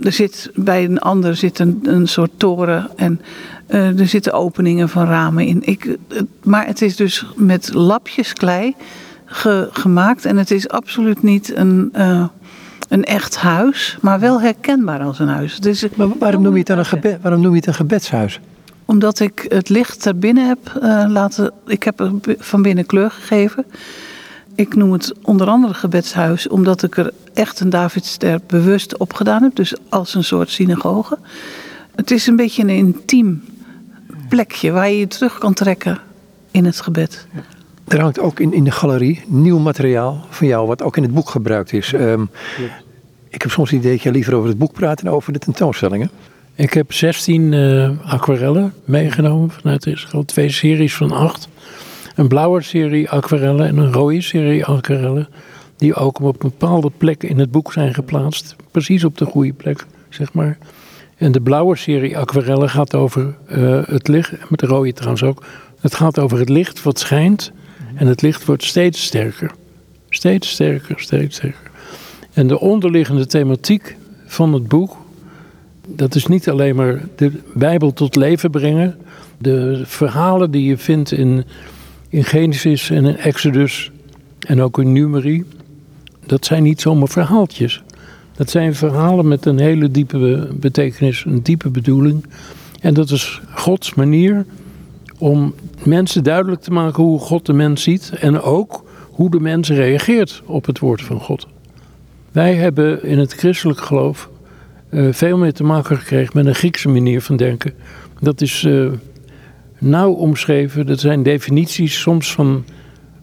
[0.00, 3.20] Er zit bij een ander zit een, een soort toren en
[3.68, 5.62] uh, er zitten openingen van ramen in.
[5.64, 5.96] Ik,
[6.42, 8.74] maar het is dus met lapjes klei
[9.24, 12.24] ge, gemaakt en het is absoluut niet een, uh,
[12.88, 15.60] een echt huis, maar wel herkenbaar als een huis.
[15.60, 18.40] Dus, maar waarom noem, je het dan een gebed, waarom noem je het een gebedshuis?
[18.84, 21.52] Omdat ik het licht er binnen heb uh, laten.
[21.66, 23.64] Ik heb er van binnen kleur gegeven.
[24.54, 29.42] Ik noem het onder andere gebedshuis, omdat ik er echt een Davidster bewust op gedaan
[29.42, 29.54] heb.
[29.54, 31.18] Dus als een soort synagoge.
[31.94, 33.42] Het is een beetje een intiem
[34.28, 35.98] plekje waar je je terug kan trekken
[36.50, 37.26] in het gebed.
[37.88, 41.14] Er hangt ook in, in de galerie nieuw materiaal van jou, wat ook in het
[41.14, 41.92] boek gebruikt is.
[41.92, 42.30] Um,
[43.28, 45.38] ik heb soms het idee dat je liever over het boek praat en over de
[45.38, 46.10] tentoonstellingen.
[46.54, 50.24] Ik heb 16 uh, eh, aquarellen meegenomen vanuit Israël.
[50.24, 51.48] Twee series van acht.
[52.14, 55.28] Een blauwe serie aquarellen en een rode serie aquarellen.
[55.76, 58.56] Die ook op een bepaalde plek in het boek zijn geplaatst.
[58.70, 60.58] Precies op de goede plek, zeg maar.
[61.16, 65.44] En de blauwe serie aquarellen gaat over uh, het licht, met de rode trouwens ook.
[65.80, 67.52] Het gaat over het licht wat schijnt.
[67.94, 69.50] En het licht wordt steeds sterker.
[70.08, 71.70] Steeds sterker, steeds sterker.
[72.32, 73.96] En de onderliggende thematiek
[74.26, 74.96] van het boek,
[75.86, 78.96] dat is niet alleen maar de Bijbel tot leven brengen.
[79.38, 81.44] De verhalen die je vindt in,
[82.14, 83.90] in Genesis en in Exodus
[84.46, 85.44] en ook in Numeri,
[86.26, 87.82] dat zijn niet zomaar verhaaltjes.
[88.36, 92.24] Dat zijn verhalen met een hele diepe betekenis, een diepe bedoeling.
[92.80, 94.44] En dat is Gods manier
[95.18, 99.68] om mensen duidelijk te maken hoe God de mens ziet en ook hoe de mens
[99.68, 101.46] reageert op het woord van God.
[102.32, 104.28] Wij hebben in het christelijk geloof
[104.90, 107.72] uh, veel meer te maken gekregen met een Griekse manier van denken.
[108.20, 108.92] Dat is uh,
[109.84, 110.86] nauw omschreven.
[110.86, 112.64] Dat zijn definities soms van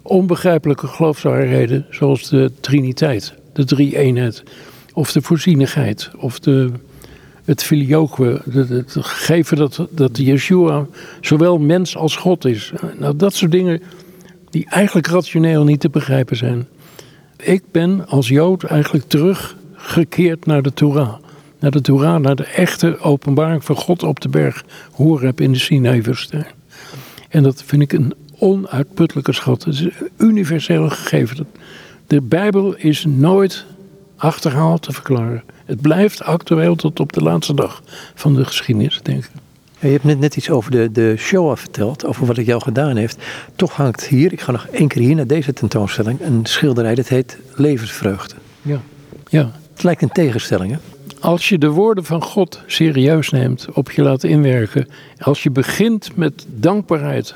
[0.02, 4.44] onbegrijpelijke geloofswaarheden, zoals de Triniteit, de drie-eenheid,
[4.94, 6.72] of de voorzienigheid, of de,
[7.46, 10.86] het filioque, het gegeven dat, dat Yeshua
[11.22, 12.72] zowel mens als God is.
[13.00, 13.82] Nou, dat soort dingen
[14.50, 16.68] die eigenlijk rationeel niet te begrijpen zijn.
[17.38, 21.14] Ik ben als Jood eigenlijk teruggekeerd naar de Torah.
[21.62, 25.60] Naar de Torah, naar de echte openbaring van God op de berg Horeb in de
[25.60, 26.46] Sinai-woestijn.
[27.30, 29.64] En dat vind ik een onuitputtelijke schat.
[29.64, 31.48] Het is een universeel gegeven.
[32.08, 33.66] De Bijbel is nooit
[34.16, 35.44] achterhaald te verklaren.
[35.66, 37.84] Het blijft actueel tot op de laatste dag
[38.16, 39.32] van de geschiedenis, denk ik.
[39.80, 42.96] je hebt net, net iets over de, de show verteld, over wat ik jou gedaan
[42.96, 43.18] heeft.
[43.56, 47.08] Toch hangt hier, ik ga nog één keer hier naar deze tentoonstelling, een schilderij dat
[47.08, 48.36] heet Levensvreugde.
[48.62, 48.82] Ja.
[49.30, 49.52] ja.
[49.72, 50.78] Het lijkt een tegenstelling, hè?
[51.22, 54.88] Als je de woorden van God serieus neemt, op je laat inwerken,
[55.20, 57.36] als je begint met dankbaarheid.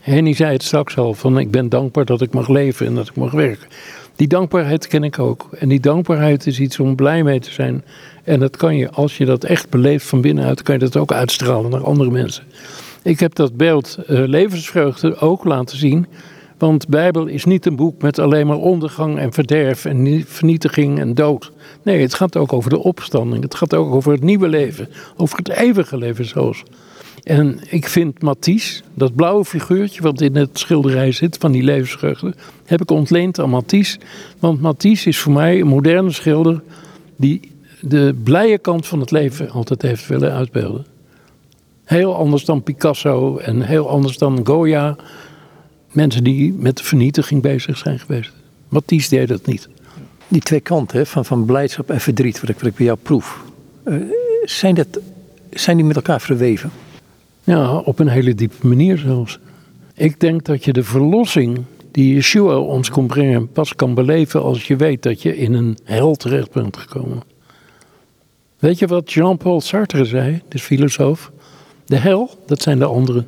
[0.00, 3.08] Henny zei het straks al, van ik ben dankbaar dat ik mag leven en dat
[3.08, 3.68] ik mag werken.
[4.16, 5.48] Die dankbaarheid ken ik ook.
[5.58, 7.84] En die dankbaarheid is iets om blij mee te zijn.
[8.24, 11.12] En dat kan je, als je dat echt beleeft van binnenuit, kan je dat ook
[11.12, 12.44] uitstralen naar andere mensen.
[13.02, 16.06] Ik heb dat beeld uh, levensvreugde ook laten zien.
[16.58, 21.14] Want Bijbel is niet een boek met alleen maar ondergang en verderf en vernietiging en
[21.14, 21.52] dood.
[21.82, 23.42] Nee, het gaat ook over de opstanding.
[23.42, 24.88] Het gaat ook over het nieuwe leven.
[25.16, 26.62] Over het eeuwige leven zoals.
[27.22, 32.34] En ik vind Matisse, dat blauwe figuurtje wat in het schilderij zit van die levensvreugde,
[32.64, 33.98] heb ik ontleend aan Matisse.
[34.38, 36.62] Want Matisse is voor mij een moderne schilder
[37.16, 40.86] die de blije kant van het leven altijd heeft willen uitbeelden.
[41.84, 44.96] Heel anders dan Picasso en heel anders dan Goya.
[45.92, 48.32] Mensen die met de vernietiging bezig zijn geweest.
[48.68, 49.68] Matisse deed dat niet.
[50.28, 53.44] Die twee kanten van, van blijdschap en verdriet, wat ik, wat ik bij jou proef,
[53.84, 54.02] uh,
[54.44, 54.86] zijn, dat,
[55.50, 56.70] zijn die met elkaar verweven?
[57.44, 59.38] Ja, op een hele diepe manier zelfs.
[59.94, 64.66] Ik denk dat je de verlossing die Yeshua ons kon brengen pas kan beleven als
[64.66, 67.22] je weet dat je in een hel terecht bent gekomen.
[68.58, 71.32] Weet je wat Jean-Paul Sartre zei, de filosoof?
[71.86, 73.26] De hel, dat zijn de anderen.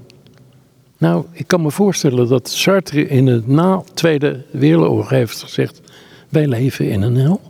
[1.01, 5.81] Nou, ik kan me voorstellen dat Sartre in het na Tweede Wereldoorlog heeft gezegd:
[6.29, 7.41] wij leven in een hel.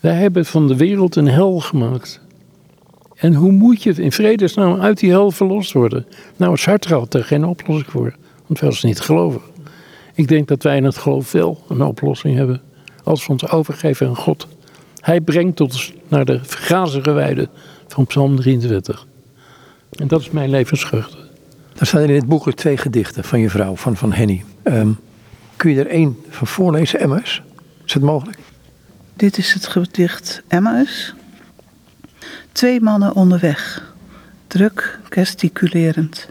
[0.00, 2.20] Wij hebben van de wereld een hel gemaakt.
[3.14, 6.06] En hoe moet je in vredesnaam uit die hel verlost worden?
[6.36, 8.14] Nou, Sartre had er geen oplossing voor,
[8.46, 9.40] want hij was niet geloven.
[10.14, 12.60] Ik denk dat wij in het geloof wel een oplossing hebben.
[13.04, 14.46] Als we ons overgeven aan God.
[15.00, 17.48] Hij brengt ons naar de grazige weide
[17.88, 19.06] van Psalm 23.
[19.90, 21.27] En dat is mijn levensvrucht.
[21.78, 24.44] Er staan in het boek twee gedichten van je vrouw, van, van Henny.
[24.64, 24.98] Um,
[25.56, 27.42] kun je er één van voorlezen, Emmaus?
[27.84, 28.38] Is het mogelijk?
[29.16, 31.14] Dit is het gedicht Emmaus.
[32.52, 33.92] Twee mannen onderweg,
[34.46, 36.28] druk gesticulerend,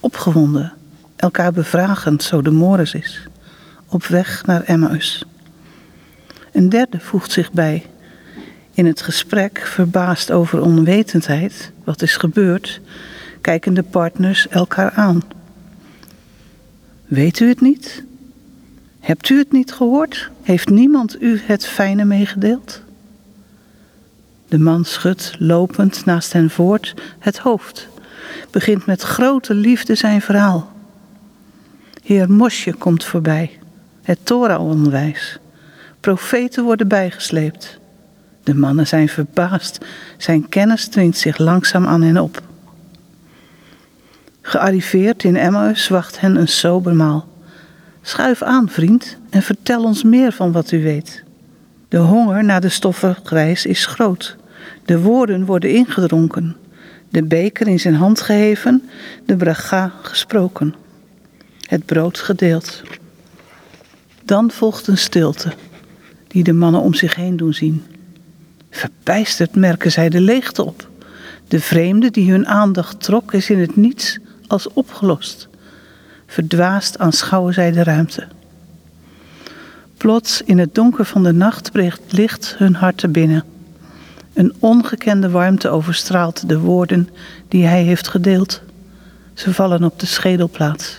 [0.00, 0.72] opgewonden,
[1.16, 3.28] elkaar bevragend zo de mores is,
[3.88, 5.24] op weg naar Emmaus.
[6.52, 7.86] Een derde voegt zich bij,
[8.72, 12.80] in het gesprek verbaasd over onwetendheid, wat is gebeurd,
[13.46, 15.22] kijken de partners elkaar aan.
[17.04, 18.04] Weet u het niet?
[19.00, 20.30] Hebt u het niet gehoord?
[20.42, 22.82] Heeft niemand u het fijne meegedeeld?
[24.48, 27.88] De man schudt lopend naast hen voort het hoofd,
[28.50, 30.72] begint met grote liefde zijn verhaal.
[32.02, 33.58] Heer Mosje komt voorbij,
[34.02, 35.38] het Torah-onderwijs.
[36.00, 37.78] Profeten worden bijgesleept.
[38.42, 39.84] De mannen zijn verbaasd,
[40.16, 42.42] zijn kennis dringt zich langzaam aan hen op.
[44.46, 47.28] Gearriveerd in Emmaus wacht hen een sober maal.
[48.02, 51.22] Schuif aan, vriend, en vertel ons meer van wat u weet.
[51.88, 54.36] De honger naar de stoffen grijs is groot.
[54.84, 56.56] De woorden worden ingedronken.
[57.08, 58.88] De beker in zijn hand geheven,
[59.24, 60.74] de braga gesproken.
[61.60, 62.82] Het brood gedeeld.
[64.24, 65.52] Dan volgt een stilte,
[66.26, 67.82] die de mannen om zich heen doen zien.
[68.70, 70.88] Verbijsterd merken zij de leegte op.
[71.48, 75.48] De vreemde die hun aandacht trok, is in het niets als opgelost.
[76.26, 78.26] Verdwaasd aanschouwen zij de ruimte.
[79.96, 83.44] Plots in het donker van de nacht breekt licht hun harten binnen.
[84.34, 87.08] Een ongekende warmte overstraalt de woorden
[87.48, 88.62] die hij heeft gedeeld.
[89.34, 90.98] Ze vallen op de schedelplaats.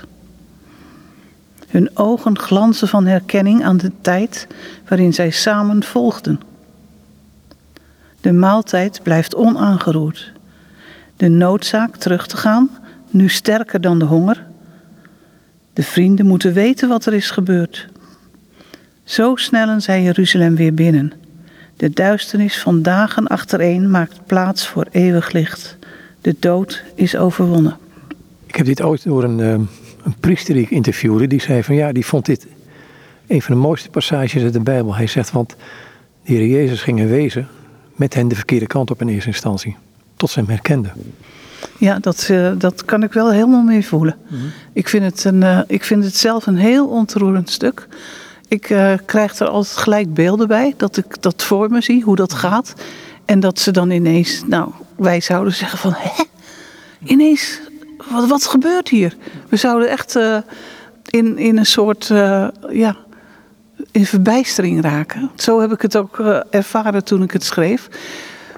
[1.68, 4.48] Hun ogen glanzen van herkenning aan de tijd
[4.88, 6.42] waarin zij samen volgden.
[8.22, 10.32] De maaltijd blijft onaangeroerd.
[11.16, 12.70] De noodzaak terug te gaan,
[13.10, 14.46] nu sterker dan de honger.
[15.74, 17.88] De vrienden moeten weten wat er is gebeurd.
[19.04, 21.14] Zo snellen zij Jeruzalem weer binnen.
[21.76, 25.78] De duisternis van dagen achtereen maakt plaats voor eeuwig licht.
[26.22, 27.78] De dood is overwonnen.
[28.46, 29.62] Ik heb dit ooit door een, ehm,
[30.04, 31.28] een priester die ik interviewde.
[31.28, 32.48] Die zei van ja, die vond dit
[33.28, 34.96] een van de mooiste passages uit de Bijbel.
[34.96, 35.56] Hij zegt, want de
[36.34, 37.48] Heer Jezus ging wezen
[37.96, 39.76] met hen de verkeerde kant op in eerste instantie.
[40.16, 40.92] Tot ze hem herkenden.
[41.78, 44.16] Ja, dat, uh, dat kan ik wel helemaal mee voelen.
[44.28, 44.52] Mm -hmm.
[44.74, 47.88] ik, vind het een, uh, ik vind het zelf een heel ontroerend stuk.
[48.48, 52.16] Ik uh, krijg er altijd gelijk beelden bij, dat ik dat voor me zie, hoe
[52.16, 52.74] dat gaat.
[53.26, 56.24] En dat ze dan ineens, nou, wij zouden zeggen van, hè?
[57.04, 57.60] Ineens,
[58.12, 59.16] wat, wat gebeurt hier?
[59.50, 60.20] We zouden echt
[61.06, 62.08] in, in een soort,
[62.72, 62.96] ja,
[63.92, 65.32] in verbijstering raken.
[65.36, 67.90] Zo heb ik het ook ervaren toen ik het schreef.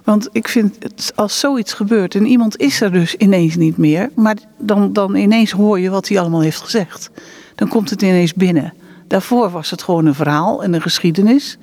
[0.09, 4.09] Want ik vind, het, als zoiets gebeurt en iemand is er dus ineens niet meer,
[4.15, 7.09] maar dan, dan ineens hoor je wat hij allemaal heeft gezegd.
[7.55, 8.73] Dan komt het ineens binnen.
[9.07, 11.57] Daarvoor was het gewoon een verhaal en een geschiedenis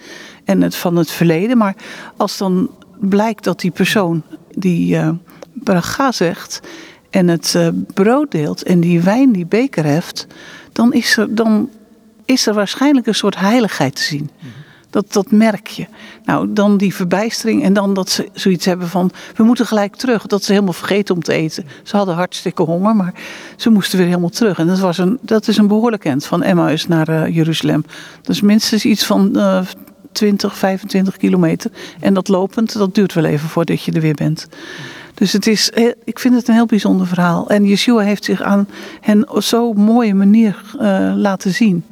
[0.45, 1.59] en het van het verleden.
[1.59, 1.77] Maar
[2.17, 4.23] als dan blijkt dat die persoon
[4.55, 5.11] die uh,
[5.53, 6.61] braga zegt
[7.11, 10.27] en het uh, brood deelt en die wijn die beker heft,
[10.73, 11.71] dan is er, dan
[12.25, 14.31] is er waarschijnlijk een soort heiligheid te zien.
[14.39, 14.65] -hmm.
[14.97, 15.87] Dat, dat merk je.
[16.25, 19.11] Nou, dan die verbijstering en dan dat ze zoiets hebben van...
[19.35, 20.27] we moeten gelijk terug.
[20.27, 21.65] Dat ze helemaal vergeten om te eten.
[21.83, 23.15] Ze hadden hartstikke honger, maar
[23.57, 24.59] ze moesten weer helemaal terug.
[24.59, 27.85] En dat, was een, dat is een behoorlijk eind van Emmaus naar uh, Jeruzalem.
[28.23, 29.61] Dus minstens iets van uh,
[30.13, 31.71] 20, 25 kilometer.
[32.01, 34.49] En dat lopend, dat duurt wel even voordat je er weer bent.
[35.15, 35.71] Dus het is,
[36.05, 37.49] ik vind het een heel bijzonder verhaal.
[37.49, 38.69] En Yeshua heeft zich aan
[39.01, 41.85] hen op zo'n mooie manier uh, laten zien.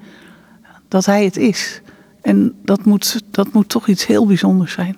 [0.89, 1.83] Dat hij het is.
[2.25, 4.97] En dat moet, dat moet toch iets heel bijzonders zijn.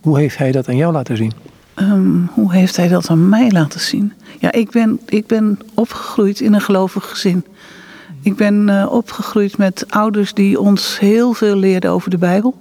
[0.00, 1.32] Hoe heeft hij dat aan jou laten zien?
[1.76, 4.12] Um, hoe heeft hij dat aan mij laten zien?
[4.38, 7.44] Ja, ik ben, ik ben opgegroeid in een gelovig gezin.
[8.22, 12.58] Ik ben uh, opgegroeid met ouders die ons heel veel leerden over de Bijbel.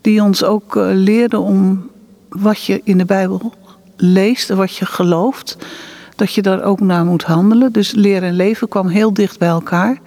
[0.00, 1.90] Die ons ook uh, leerden om
[2.28, 3.52] wat je in de Bijbel
[3.96, 5.56] leest en wat je gelooft.
[6.16, 7.72] Dat je daar ook naar moet handelen.
[7.72, 9.98] Dus leren en leven kwam heel dicht bij elkaar.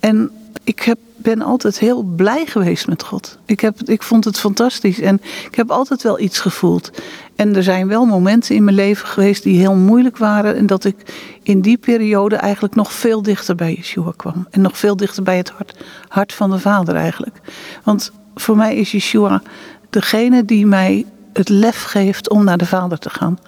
[0.00, 0.30] En
[0.64, 3.38] ik heb ben altijd heel blij geweest met God.
[3.44, 6.90] Ik, heb, ik vond het fantastisch en ik heb altijd wel iets gevoeld.
[7.36, 10.56] En er zijn wel momenten in mijn leven geweest die heel moeilijk waren.
[10.56, 10.96] En dat ik
[11.42, 14.46] in die periode eigenlijk nog veel dichter bij Yeshua kwam.
[14.50, 15.76] En nog veel dichter bij het hart,
[16.08, 17.40] hart van de Vader eigenlijk.
[17.84, 19.42] Want voor mij is Yeshua
[19.90, 23.38] degene die mij het lef geeft om naar de Vader te gaan.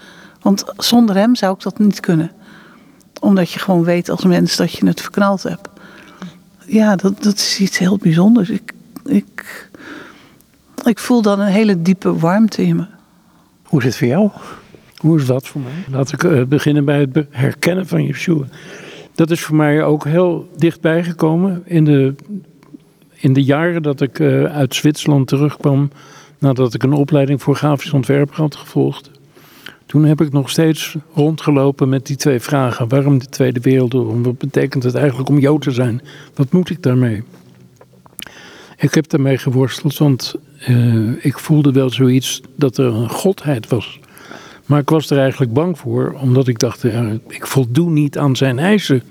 [0.40, 2.30] Want zonder hem zou ik dat niet kunnen.
[3.20, 5.68] Omdat je gewoon weet als mens dat je het verknald hebt
[6.66, 8.50] ja, dat, dat is iets heel bijzonders.
[8.50, 8.72] Ik,
[9.04, 9.68] ik,
[10.84, 12.86] ik voel dan een hele diepe warmte in me.
[13.62, 14.30] Hoe is het voor jou?
[14.96, 15.96] Hoe is dat voor mij?
[15.96, 18.44] Laat ik uh, beginnen bij het herkennen van Yeshua.
[19.14, 22.14] Dat is voor mij ook heel dichtbij gekomen in de,
[23.14, 25.90] in de jaren dat ik uh, uit Zwitserland terugkwam.
[26.38, 29.10] Nadat ik een opleiding voor grafisch ontwerper had gevolgd.
[29.86, 32.88] Toen heb ik nog steeds rondgelopen met die twee vragen.
[32.88, 34.24] Waarom de Tweede Wereldoorlog?
[34.24, 36.00] Wat betekent het eigenlijk om Jood te zijn?
[36.34, 37.22] Wat moet ik daarmee?
[38.76, 40.34] Ik heb daarmee geworsteld, want
[40.68, 44.00] uh, ik voelde wel zoiets dat er een godheid was.
[44.66, 46.84] Maar ik was er eigenlijk bang voor, omdat ik dacht,
[47.28, 49.02] ik voldoe niet aan zijn eisen.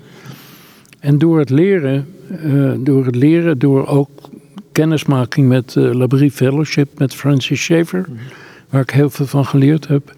[1.00, 2.08] En door het leren,
[2.44, 4.10] uh, door het leren, door ook
[4.72, 8.08] kennismaking met uh, Labrie Fellowship, met Francis Schaeffer,
[8.68, 10.15] waar ik heel veel van geleerd heb,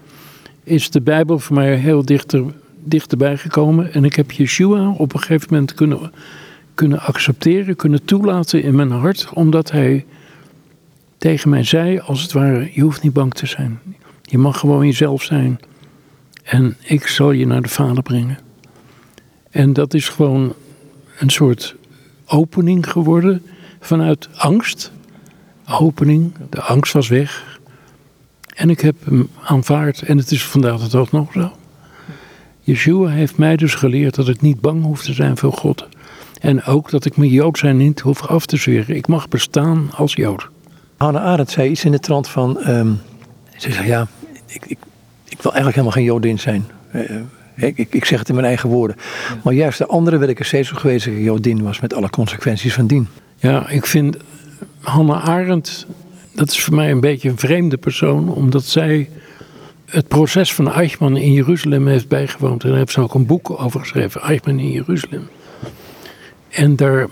[0.69, 2.43] is de Bijbel voor mij heel dichter,
[2.83, 3.93] dichterbij gekomen.
[3.93, 6.11] En ik heb Yeshua op een gegeven moment kunnen,
[6.73, 9.29] kunnen accepteren, kunnen toelaten in mijn hart.
[9.33, 10.05] Omdat hij
[11.17, 13.79] tegen mij zei, als het ware, je hoeft niet bang te zijn.
[14.21, 15.59] Je mag gewoon jezelf zijn.
[16.43, 18.39] En ik zal je naar de Vader brengen.
[19.49, 20.53] En dat is gewoon
[21.19, 21.75] een soort
[22.25, 23.41] opening geworden
[23.79, 24.91] vanuit angst.
[25.79, 27.58] Opening, de angst was weg.
[28.59, 31.51] En ik heb hem aanvaard en het is vandaag de dag nog zo.
[32.59, 35.87] Yeshua heeft mij dus geleerd dat ik niet bang hoef te zijn voor God.
[36.39, 38.95] En ook dat ik mijn Jood zijn niet hoef af te zweren.
[38.95, 40.49] Ik mag bestaan als Jood.
[40.97, 42.59] Hannah Arendt zei iets in de trant van...
[42.59, 42.91] ehm,
[43.57, 44.07] ze zei, ja,
[44.45, 44.77] ik, ik,
[45.29, 46.65] ik wil eigenlijk helemaal geen Jodin zijn.
[46.91, 47.21] Eh, eh,
[47.55, 48.95] ik, ik, ik zeg het in mijn eigen woorden.
[49.43, 51.79] Maar juist de andere wil ik er steeds op geweest dat ik Jodin was...
[51.79, 53.07] met alle consequenties van dien.
[53.35, 54.17] Ja, ik vind
[54.79, 55.85] Hannah Arendt,
[56.39, 59.09] dat is voor mij een beetje een vreemde persoon, omdat zij
[59.85, 62.63] het proces van Eichmann in Jeruzalem heeft bijgewoond.
[62.63, 65.27] En daar heeft ze ook een boek over geschreven, Eichmann in Jeruzalem.
[66.49, 67.07] En daar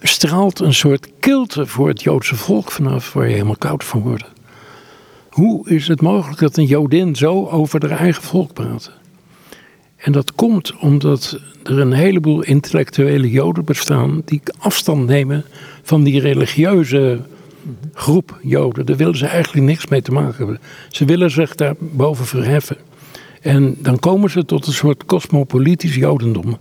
[0.00, 4.24] straalt een soort kilte voor het Joodse volk vanaf, waar je helemaal koud van wordt.
[5.30, 8.90] Hoe is het mogelijk dat een Jodin zo over haar eigen volk praat?
[9.96, 15.44] En dat komt omdat er een heleboel intellectuele Joden bestaan die afstand nemen
[15.82, 17.20] van die religieuze
[17.94, 18.86] groep Joden.
[18.86, 20.60] Daar willen ze eigenlijk niks mee te maken hebben.
[20.88, 22.76] Ze willen zich daarboven verheffen.
[23.40, 26.56] En dan komen ze tot een soort cosmopolitisch Jodendom.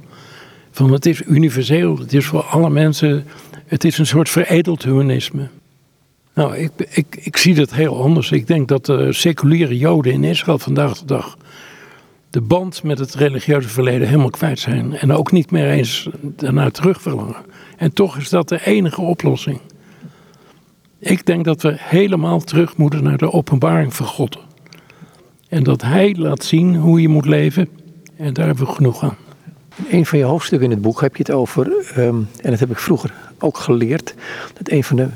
[0.72, 3.26] Van het is universeel, het is voor alle mensen,
[3.66, 5.48] het is een soort veredeld humanisme.
[6.34, 8.32] Nou, ik, ik, ik zie dat heel anders.
[8.32, 11.38] Ik denk dat de seculiere Joden in Israël vandaag de dag
[12.30, 14.94] de band met het religieuze verleden helemaal kwijt zijn.
[14.94, 17.36] En ook niet meer eens daarna terug verlangen.
[17.78, 19.60] En toch is dat de enige oplossing.
[21.00, 24.38] Ik denk dat we helemaal terug moeten naar de openbaring van God.
[25.50, 27.70] En dat Hij laat zien hoe je moet leven.
[28.16, 29.18] En daar hebben we genoeg aan.
[29.76, 32.60] In een van je hoofdstukken in het boek heb je het over, ehm, en dat
[32.60, 34.14] heb ik vroeger ook geleerd,
[34.58, 35.08] dat een van de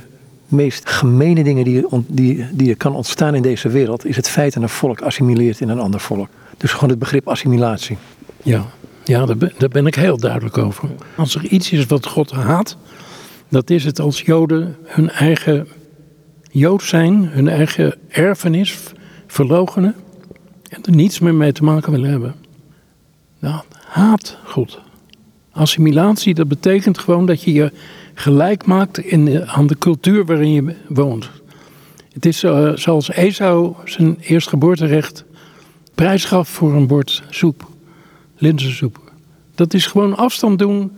[0.48, 4.54] meest gemene dingen die, die, die er kan ontstaan in deze wereld, is het feit
[4.54, 6.30] dat een volk assimileert in een ander volk.
[6.58, 7.98] Dus gewoon het begrip assimilatie.
[8.44, 8.66] Ja,
[9.04, 10.90] ja daar, ben, daar ben ik heel duidelijk over.
[11.16, 12.78] Als er iets is wat God haat,
[13.52, 15.68] dat is het als Joden hun eigen
[16.52, 18.80] Jood zijn, hun eigen erfenis
[19.28, 19.96] verloochenen
[20.70, 22.36] en er niets meer mee te maken willen hebben.
[23.40, 24.80] Dat haat God.
[25.52, 27.72] Assimilatie, dat betekent gewoon dat je je
[28.14, 31.30] gelijk maakt in de- aan de cultuur waarin je woont.
[32.14, 35.26] Het is eh, zoals Esau zijn eerstgeboorterecht
[35.96, 37.68] prijs gaf voor een bord soep,
[38.38, 39.12] linzensoep.
[39.56, 40.92] Dat is gewoon afstand doen,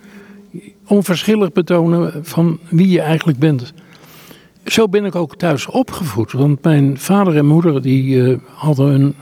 [0.88, 3.74] onverschillig betonen van wie je eigenlijk bent.
[4.66, 9.16] Zo ben ik ook thuis opgevoed, want mijn vader en moeder die eh, hadden hun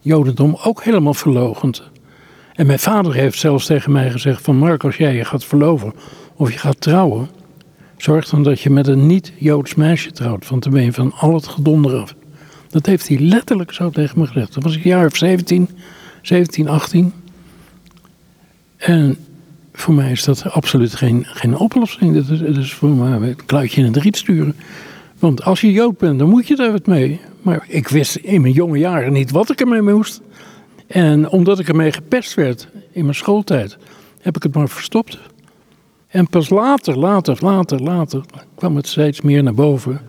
[0.00, 1.90] jodendom ook helemaal verlogend.
[2.54, 5.92] En mijn vader heeft zelfs tegen mij gezegd van Mark, als jij je gaat verloven
[6.34, 7.28] of je gaat trouwen,
[7.96, 11.34] zorg dan dat je met een niet-Joods meisje trouwt, want dan ben je van al
[11.34, 12.14] het gedonder af.
[12.68, 14.54] Dat heeft hij letterlijk zo tegen me gezegd.
[14.54, 15.68] Dat was ik een jaar of 17,
[16.22, 17.12] 17, 18.
[18.76, 19.16] En
[19.80, 22.14] voor mij is dat absoluut geen, geen oplossing.
[22.14, 24.56] Dat is, dat is voor mij een kluitje in het riet sturen.
[25.18, 27.20] Want als je Jood bent, dan moet je daar wat mee.
[27.42, 30.20] Maar ik wist in mijn jonge jaren niet wat ik ermee moest.
[30.86, 33.78] En omdat ik ermee gepest werd in mijn schooltijd,
[34.20, 35.18] heb ik het maar verstopt.
[36.08, 38.22] En pas later, later, later, later
[38.54, 40.00] kwam het steeds meer naar boven.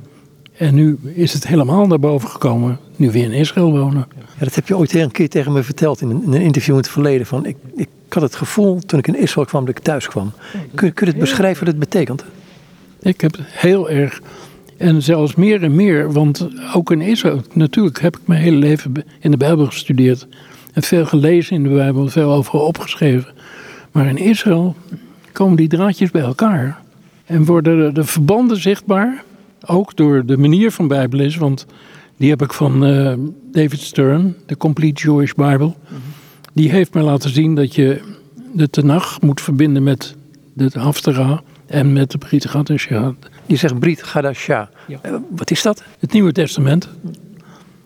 [0.60, 4.08] En nu is het helemaal naar boven gekomen, nu we in Israël wonen.
[4.18, 6.74] Ja, dat heb je ooit een keer tegen me verteld in een, in een interview
[6.74, 7.26] in het verleden.
[7.26, 10.32] Van, ik, ik had het gevoel toen ik in Israël kwam dat ik thuis kwam.
[10.76, 12.24] Kun, kun je het beschrijven wat het betekent?
[13.00, 14.22] Ik heb het heel erg,
[14.78, 18.94] en zelfs meer en meer, want ook in Israël, natuurlijk heb ik mijn hele leven
[19.20, 20.28] in de Bijbel gestudeerd.
[20.74, 23.34] En veel gelezen in de Bijbel, veel over opgeschreven.
[23.92, 24.76] Maar in Israël
[25.32, 26.80] komen die draadjes bij elkaar.
[27.26, 29.24] En worden de, de verbanden zichtbaar,
[29.66, 31.40] ook door de manier van Bijbellezen.
[31.40, 31.66] Want
[32.18, 33.14] die heb ik van eh,
[33.52, 35.74] David Stern, de Complete Jewish Bible.
[36.54, 38.02] Die heeft mij laten zien dat je
[38.54, 40.16] de Tenach moet verbinden met
[40.54, 43.14] de Haftarah en met de Brit Gadashah.
[43.46, 44.70] Je zegt Brit Gadasha.
[44.88, 45.00] Ja.
[45.02, 45.84] Eh, wat is dat?
[46.00, 46.90] Het Nieuwe Testament.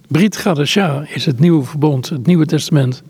[0.07, 3.03] Brit Gadashah is het nieuwe verbond, het Nieuwe Testament.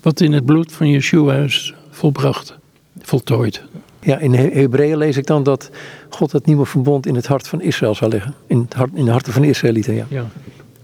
[0.00, 2.58] Wat in het bloed van Yeshua is volbracht,
[3.00, 3.62] voltooid.
[4.08, 5.70] Ja, in He- Hebreeën lees ik dan dat
[6.08, 8.34] God het nieuwe verbond in het hart van Israël zal leggen.
[8.46, 10.06] In, het hart, in de harten van de Israëlieten, ja.
[10.08, 10.24] Ja.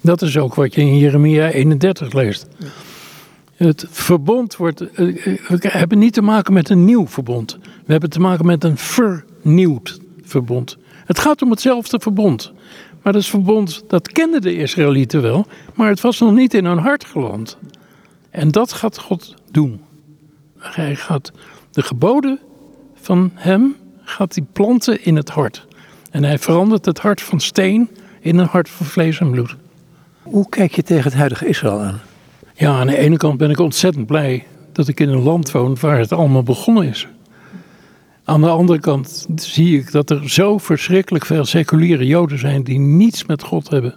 [0.00, 2.46] Dat is ook wat je in Jeremia 31 leest.
[3.54, 4.80] Het verbond wordt.
[4.80, 7.58] eh, eh, We hebben niet te maken met een nieuw verbond.
[7.84, 10.76] We hebben te maken met een vernieuwd verbond.
[11.04, 12.52] Het gaat om hetzelfde verbond.
[13.02, 16.78] Maar dat verbond, dat kenden de Israëlieten wel, maar het was nog niet in hun
[16.78, 17.58] hart geland.
[18.30, 19.80] En dat gaat God doen.
[20.58, 21.32] Hij gaat
[21.70, 22.38] de geboden
[23.04, 25.66] van hem gaat hij planten in het hart.
[26.10, 27.90] En hij verandert het hart van steen
[28.20, 29.56] in een hart van vlees en bloed.
[30.22, 32.00] Hoe kijk je tegen het huidige Israël aan?
[32.54, 35.76] Ja, aan de ene kant ben ik ontzettend blij dat ik in een land woon
[35.80, 37.08] waar het allemaal begonnen is.
[38.24, 42.78] Aan de andere kant zie ik dat er zo verschrikkelijk veel seculiere Joden zijn die
[42.78, 43.94] niets met God hebben.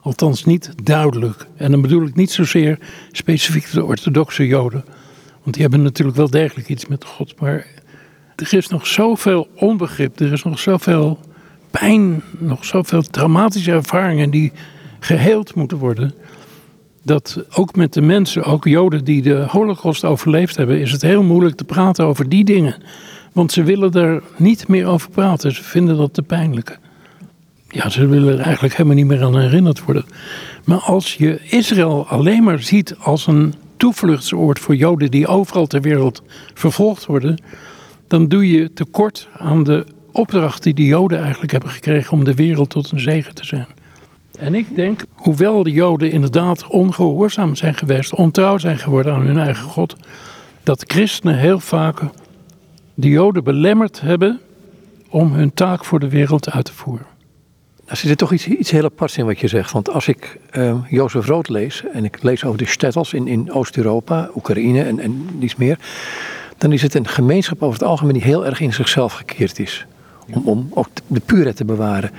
[0.00, 1.46] Althans niet duidelijk.
[1.56, 2.78] En dan bedoel ik niet zozeer
[3.12, 4.84] specifiek de orthodoxe Joden.
[5.42, 7.40] Want die hebben natuurlijk wel degelijk iets met God.
[7.40, 7.66] Maar
[8.40, 10.20] er is nog zoveel onbegrip.
[10.20, 11.18] Er is nog zoveel
[11.70, 12.22] pijn.
[12.38, 14.52] Nog zoveel traumatische ervaringen die
[14.98, 16.14] geheeld moeten worden.
[17.02, 21.22] Dat ook met de mensen, ook Joden die de Holocaust overleefd hebben, is het heel
[21.22, 22.74] moeilijk te praten over die dingen.
[23.32, 25.54] Want ze willen er niet meer over praten.
[25.54, 26.78] Ze vinden dat te pijnlijk.
[27.68, 30.04] Ja, ze willen er eigenlijk helemaal niet meer aan herinnerd worden.
[30.64, 35.80] Maar als je Israël alleen maar ziet als een toevluchtsoord voor Joden die overal ter
[35.80, 36.22] wereld
[36.54, 37.38] vervolgd worden,
[38.08, 42.34] dan doe je tekort aan de opdracht die de Joden eigenlijk hebben gekregen om de
[42.34, 43.66] wereld tot een zegen te zijn.
[44.38, 49.38] En ik denk, hoewel de Joden inderdaad ongehoorzaam zijn geweest, ontrouw zijn geworden aan hun
[49.38, 49.96] eigen God,
[50.62, 52.00] dat christenen heel vaak
[52.94, 54.40] de Joden belemmerd hebben
[55.08, 57.06] om hun taak voor de wereld uit te voeren.
[57.84, 59.72] Er zit toch iets, iets heel aparts in wat je zegt.
[59.72, 63.52] Want als ik uh, Jozef Rood lees, en ik lees over de stettels in, in
[63.52, 65.78] Oost-Europa, Oekraïne en, en niets meer,
[66.58, 69.86] dan is het een gemeenschap over het algemeen die heel erg in zichzelf gekeerd is.
[70.34, 72.10] Om, om ook de puurheid te bewaren.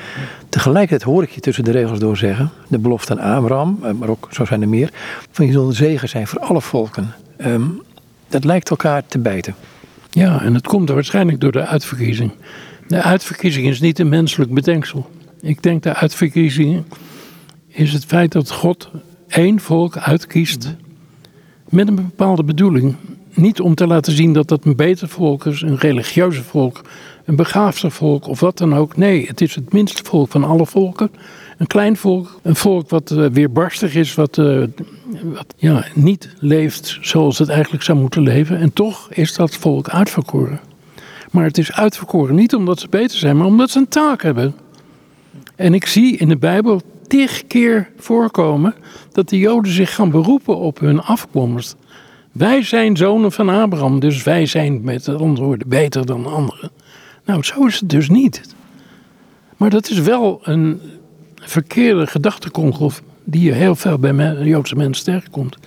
[0.49, 4.09] Tegelijkertijd hoor ik je tussen de regels door zeggen, de belofte aan Abraham, eh, maar
[4.09, 4.91] ook zo zijn er meer,
[5.31, 7.13] van je zult een zegen zijn voor alle volken.
[7.45, 7.81] Um,
[8.27, 9.55] dat lijkt elkaar te bijten.
[10.09, 12.31] Ja, en het komt waarschijnlijk door de uitverkiezing.
[12.87, 15.09] De uitverkiezing is niet een menselijk bedenksel.
[15.41, 16.83] Ik denk de uitverkiezing
[17.67, 18.89] is het feit dat God
[19.27, 20.75] één volk uitkiest
[21.69, 22.95] met een bepaalde bedoeling.
[23.39, 26.81] Niet om te laten zien dat dat een beter volk is, een religieuze volk,
[27.25, 28.97] een begaafder volk of wat dan ook.
[28.97, 31.11] Nee, het is het minste volk van alle volken.
[31.57, 34.63] Een klein volk, een volk wat uh, weerbarstig is, wat, uh,
[35.23, 38.57] wat ja, niet leeft zoals het eigenlijk zou moeten leven.
[38.57, 40.59] En toch is dat volk uitverkoren.
[41.31, 44.55] Maar het is uitverkoren niet omdat ze beter zijn, maar omdat ze een taak hebben.
[45.55, 48.75] En ik zie in de Bijbel tig keer voorkomen
[49.11, 51.75] dat de Joden zich gaan beroepen op hun afkomst.
[52.39, 56.71] Wij zijn zonen van Abraham, dus wij zijn met andere woorden beter dan anderen.
[57.25, 58.55] Nou, zo is het dus niet.
[59.57, 60.81] Maar dat is wel een
[61.35, 62.91] verkeerde gedachtekonkel
[63.23, 65.57] die je heel veel bij Joodse mensen tegenkomt.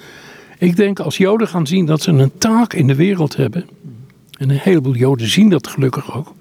[0.59, 3.67] Ik denk als Joden gaan zien dat ze een taak in de wereld hebben,
[4.39, 6.35] en een heleboel Joden zien dat gelukkig ook,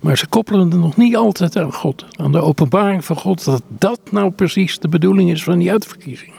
[0.00, 3.62] maar ze koppelen er nog niet altijd aan God, aan de openbaring van God, dat
[3.68, 6.32] dat nou precies de bedoeling is van die uitverkiezing.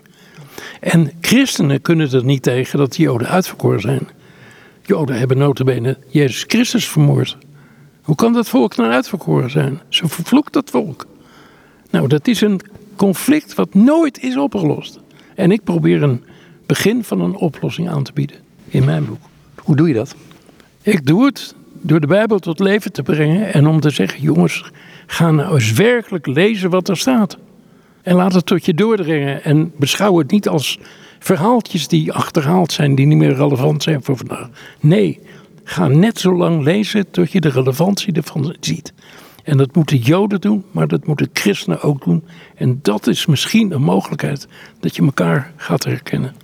[0.79, 4.07] En christenen kunnen er niet tegen dat Joden uitverkoren zijn.
[4.81, 7.37] Joden hebben notabene Jezus Christus vermoord.
[8.01, 9.79] Hoe kan dat volk nou uitverkoren zijn?
[9.89, 11.05] Zo vervloekt dat volk.
[11.89, 12.61] Nou, dat is een
[12.95, 14.99] conflict wat nooit is opgelost.
[15.35, 16.23] En ik probeer een
[16.65, 19.21] begin van een oplossing aan te bieden in mijn boek.
[19.55, 20.15] Hoe doe je dat?
[20.81, 24.71] Ik doe het door de Bijbel tot leven te brengen en om te zeggen: jongens,
[25.07, 27.37] ga nou eens werkelijk lezen wat er staat.
[28.01, 30.79] En laat het tot je doordringen en beschouw het niet als
[31.19, 34.49] verhaaltjes die achterhaald zijn, die niet meer relevant zijn voor vandaag.
[34.79, 35.19] Nee,
[35.63, 38.93] ga net zo lang lezen tot je de relevantie ervan ziet.
[39.43, 42.23] En dat moeten Joden doen, maar dat moeten christenen ook doen.
[42.55, 44.47] En dat is misschien een mogelijkheid
[44.79, 46.35] dat je elkaar gaat herkennen.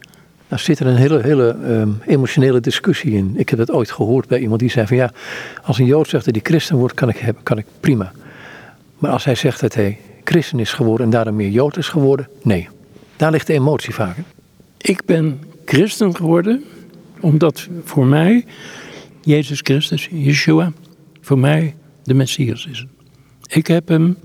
[0.47, 3.33] Nou zit er een hele, hele um, emotionele discussie in.
[3.35, 5.11] Ik heb het ooit gehoord bij iemand die zei van ja,
[5.63, 8.11] als een Jood zegt dat hij christen wordt, kan ik, kan ik prima.
[8.97, 12.27] Maar als hij zegt dat hij christen is geworden en daarom meer Jood is geworden,
[12.43, 12.67] nee.
[13.15, 14.17] Daar ligt de emotie vaak.
[14.77, 16.63] Ik ben christen geworden
[17.19, 18.45] omdat voor mij
[19.21, 20.71] Jezus Christus, Yeshua,
[21.21, 22.85] voor mij de Messias is.
[23.47, 24.17] Ik heb hem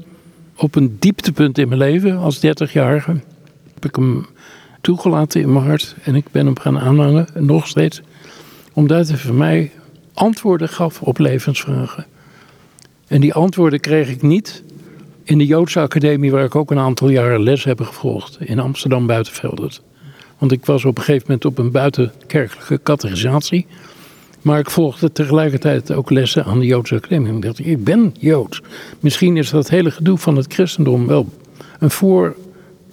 [0.57, 3.20] op een dieptepunt in mijn leven, als 30-jarige,
[3.74, 4.26] heb ik hem
[4.80, 8.03] toegelaten in mijn hart en ik ben hem gaan aanhangen, nog steeds,
[8.72, 9.70] omdat hij voor mij
[10.14, 12.07] antwoorden gaf op levensvragen.
[13.07, 14.62] En die antwoorden kreeg ik niet
[15.31, 19.07] in de Joodse Academie, waar ik ook een aantal jaren les heb gevolgd, in Amsterdam
[19.07, 19.83] Buitenveldert.
[20.39, 23.66] Want ik was op een gegeven moment op een buitenkerkelijke categorisatie.
[24.43, 27.33] Maar ik volgde tegelijkertijd ook lessen aan de Joodse Academie.
[27.33, 28.62] Ik dacht, ik ben Joods.
[29.01, 31.28] Misschien is dat hele gedoe van het christendom wel
[31.78, 31.91] een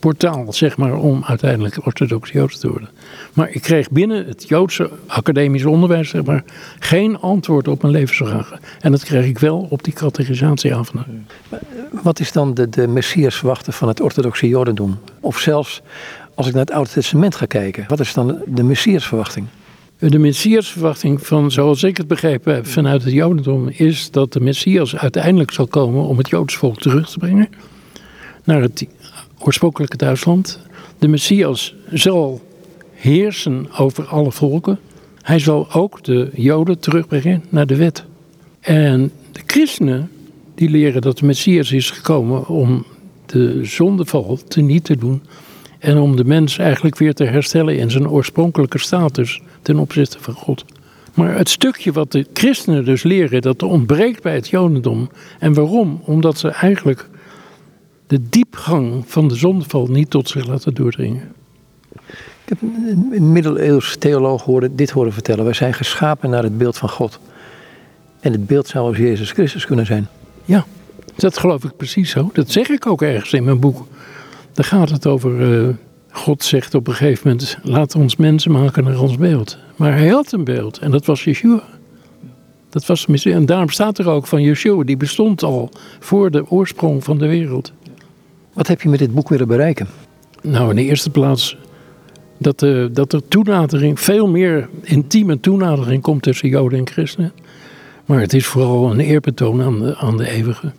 [0.07, 2.89] voorportaal, zeg maar, om uiteindelijk orthodox Joods te worden.
[3.33, 6.43] Maar ik kreeg binnen het Joodse academisch onderwijs, zeg maar,
[6.79, 8.59] geen antwoord op mijn levensvragen.
[8.79, 11.27] En dat kreeg ik wel op die categorisatieavonden.
[11.91, 14.99] Wat is dan de, de messias verwachten van het orthodoxe Jodendom?
[15.19, 15.81] Of zelfs
[16.33, 19.45] als ik naar het Oude Testament ga kijken, wat is dan de Messiasverwachting?
[19.99, 24.95] De Messiasverwachting van, zoals ik het begrepen heb vanuit het Jodendom, is dat de Messias
[24.95, 27.49] uiteindelijk zal komen om het Joods volk terug te brengen
[28.47, 28.87] naar het
[29.39, 30.59] oorspronkelijke Duitsland.
[30.99, 32.41] De Messias zal
[32.93, 34.79] heersen over alle volken.
[35.21, 38.05] Hij zal ook de Joden terugbrengen naar de wet.
[38.59, 40.11] En de christenen
[40.55, 42.85] die leren dat de Messias is gekomen om
[43.25, 45.21] de zondeval te niet te doen
[45.79, 50.33] en om de mens eigenlijk weer te herstellen in zijn oorspronkelijke status ten opzichte van
[50.33, 50.65] God.
[51.13, 55.09] Maar het stukje wat de christenen dus leren, dat ontbreekt bij het Jodendom.
[55.39, 56.01] En waarom?
[56.05, 57.09] Omdat ze eigenlijk
[58.07, 61.31] de diepgang van de zondeval niet tot zich laten doordringen.
[62.45, 62.61] Ik heb
[63.11, 65.43] een middeleeuws theoloog horen, dit horen vertellen.
[65.43, 67.19] Wij zijn geschapen naar het beeld van God.
[68.19, 70.07] En het beeld zou als Jezus Christus kunnen zijn.
[70.45, 70.65] Ja,
[71.15, 72.29] dat geloof ik precies zo.
[72.33, 73.85] Dat zeg ik ook ergens in mijn boek.
[74.53, 75.61] Daar gaat het over.
[75.61, 75.69] Uh,
[76.11, 79.57] God zegt op een gegeven moment: laat ons mensen maken naar ons beeld.
[79.75, 81.63] Maar hij had een beeld en dat was Yeshua.
[82.69, 87.03] Dat was, en daarom staat er ook van Yeshua, die bestond al voor de oorsprong
[87.03, 87.71] van de wereld.
[88.57, 89.87] Wat heb je met dit boek willen bereiken?
[90.41, 91.57] Nou, in de eerste plaats
[92.37, 97.31] dat, uh, dat er toenadering, veel meer intieme toenadering komt tussen Joden en Christenen.
[98.05, 100.71] Maar het is vooral een eerbetoon aan de, aan de eeuwige.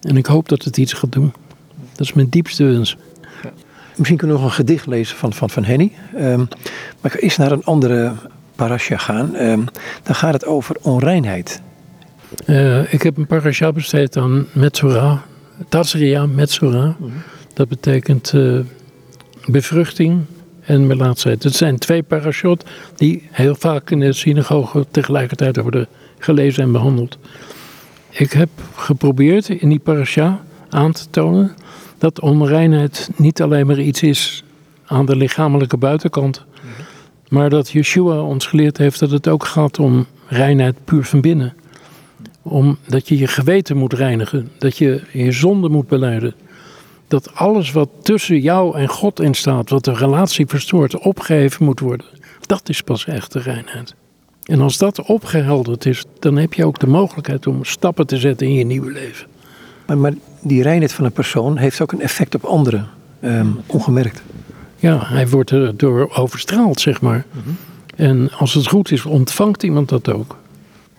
[0.00, 1.32] En ik hoop dat het iets gaat doen.
[1.90, 2.96] Dat is mijn diepste wens.
[3.96, 5.92] Misschien kunnen we nog een gedicht lezen van, van, van Henny.
[6.16, 6.48] Um,
[7.00, 8.12] maar ik ga eerst naar een andere
[8.54, 9.34] parasha gaan.
[9.34, 9.64] Um,
[10.02, 11.62] dan gaat het over onreinheid.
[12.46, 15.22] Uh, ik heb een parasha besteed aan Metzora.
[15.68, 16.96] Tazria Metzora.
[17.54, 18.60] Dat betekent uh,
[19.46, 20.20] bevruchting
[20.60, 21.42] en melaatsheid.
[21.42, 22.64] Het zijn twee parashot
[22.96, 25.86] die heel vaak in de synagoge tegelijkertijd worden
[26.18, 27.18] gelezen en behandeld.
[28.10, 31.54] Ik heb geprobeerd in die parasha aan te tonen
[31.98, 34.44] dat onreinheid niet alleen maar iets is
[34.86, 36.44] aan de lichamelijke buitenkant,
[37.28, 41.54] maar dat Yeshua ons geleerd heeft dat het ook gaat om reinheid puur van binnen.
[42.42, 46.34] Omdat je je geweten moet reinigen, dat je je zonde moet beleiden.
[47.08, 51.80] Dat alles wat tussen jou en God in staat, wat de relatie verstoort, opgeheven moet
[51.80, 52.06] worden.
[52.46, 53.94] Dat is pas echte reinheid.
[54.42, 58.46] En als dat opgehelderd is, dan heb je ook de mogelijkheid om stappen te zetten
[58.46, 59.26] in je nieuwe leven.
[59.86, 62.88] Maar, maar die reinheid van een persoon heeft ook een effect op anderen,
[63.20, 64.22] ehm, ongemerkt.
[64.76, 67.24] Ja, hij wordt er door overstraald, zeg maar.
[67.30, 67.48] Mhm.
[67.96, 70.36] En als het goed is, ontvangt iemand dat ook.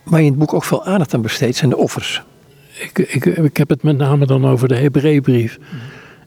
[0.04, 2.22] Waar je in het boek ook veel aandacht aan besteedt, zijn de offers.
[2.80, 5.60] Ik, ik, ik heb het met name dan over de Hebreeënbrief.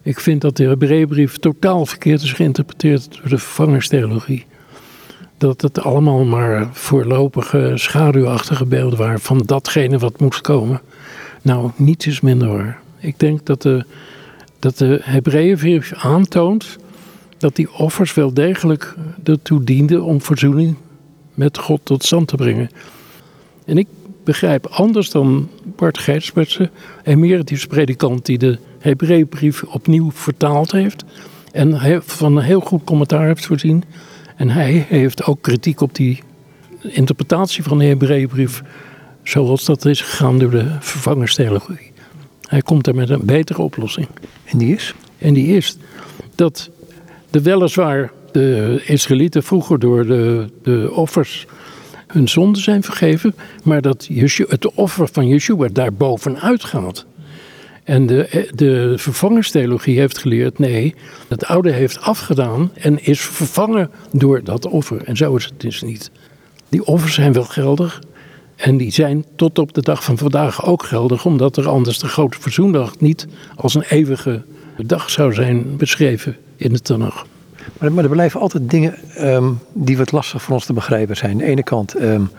[0.03, 4.47] Ik vind dat de Hebreeënbrief totaal verkeerd is geïnterpreteerd door de vervangerstheologie
[5.39, 10.81] dat het allemaal maar voorlopige schaduwachtige beelden waren van datgene wat moest komen.
[11.43, 12.81] Nou, niets is minder waar.
[12.99, 13.85] Ik denk dat de,
[14.59, 16.77] dat de Hebreeënbrief aantoont
[17.39, 20.77] dat die offers wel degelijk ertoe dienden om verzoening
[21.35, 22.71] met God tot stand te brengen.
[23.67, 23.87] En ik
[24.25, 26.71] begrijp anders dan Bart Geertsbertsen,
[27.05, 31.05] emeritus predikant die de Hebreeënbrief opnieuw vertaald heeft
[31.53, 33.85] en van een heel goed commentaar heeft voorzien
[34.37, 36.23] en hij heeft ook kritiek op die
[36.81, 38.63] interpretatie van de Hebreeënbrief
[39.23, 41.93] zoals dat is gegaan door de vervangerstheologie.
[42.41, 44.09] Hij komt er met een betere oplossing.
[44.45, 44.95] En die is?
[45.19, 45.77] En die is
[46.35, 46.71] dat
[47.31, 51.47] de weliswaar de Israëlieten vroeger door de, de offers
[52.17, 54.09] hun zonden zijn vergeven, maar dat
[54.49, 57.07] het offer van Yeshua daar bovenuit gaat.
[57.85, 60.95] En de, de vervangerstheologie heeft geleerd: nee,
[61.29, 65.03] het oude heeft afgedaan en is vervangen door dat offer.
[65.05, 66.11] En zo is het dus niet.
[66.69, 68.01] Die offers zijn wel geldig.
[68.57, 72.09] En die zijn tot op de dag van vandaag ook geldig, omdat er anders de
[72.09, 74.43] grote verzoendag niet als een eeuwige
[74.77, 77.27] dag zou zijn beschreven in de Tanach.
[77.79, 81.31] Maar, maar er blijven altijd dingen um, die wat lastig voor ons te begrijpen zijn.
[81.31, 82.31] Aan de ene kant, um,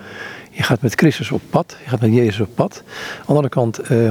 [0.52, 2.84] je gaat met Christus op pad, je gaat met Jezus op pad.
[2.86, 4.08] Aan de andere kant, uh,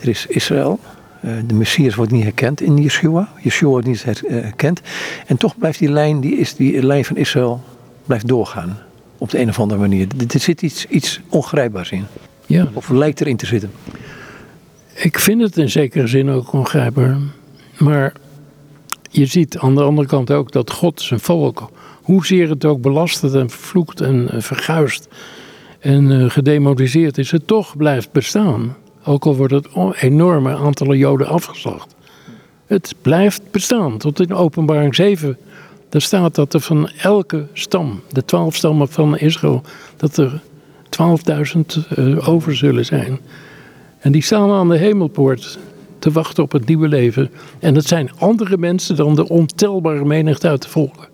[0.00, 0.80] er is Israël.
[1.24, 3.28] Uh, de Messias wordt niet herkend in Yeshua.
[3.42, 4.80] Yeshua wordt niet herkend.
[5.26, 7.62] En toch blijft die lijn, die, is, die lijn van Israël
[8.06, 8.78] blijft doorgaan.
[9.18, 10.06] Op de een of andere manier.
[10.32, 12.04] Er zit iets, iets ongrijpbaars in.
[12.46, 12.68] Ja.
[12.72, 13.70] Of lijkt erin te zitten.
[14.94, 17.16] Ik vind het in zekere zin ook ongrijpbaar.
[17.78, 18.12] Maar
[19.08, 21.70] je ziet aan de andere kant ook dat God zijn volk,
[22.02, 25.08] hoezeer het ook belasterd en vervloekt en verguist
[25.78, 28.76] en gedemoniseerd is, het toch blijft bestaan.
[29.04, 29.68] Ook al wordt het
[30.00, 31.94] enorme aantallen Joden afgeslacht.
[32.66, 33.98] Het blijft bestaan.
[33.98, 35.36] Tot in openbaring 7.
[35.88, 39.62] Daar staat dat er van elke stam, de twaalf stammen van Israël,
[39.96, 40.40] dat er
[41.54, 41.60] 12.000
[41.98, 43.18] uh, over zullen zijn.
[43.98, 45.58] En die staan aan de hemelpoort.
[45.98, 47.30] Te wachten op het nieuwe leven.
[47.58, 51.08] En dat zijn andere mensen dan de ontelbare menigte uit de volken.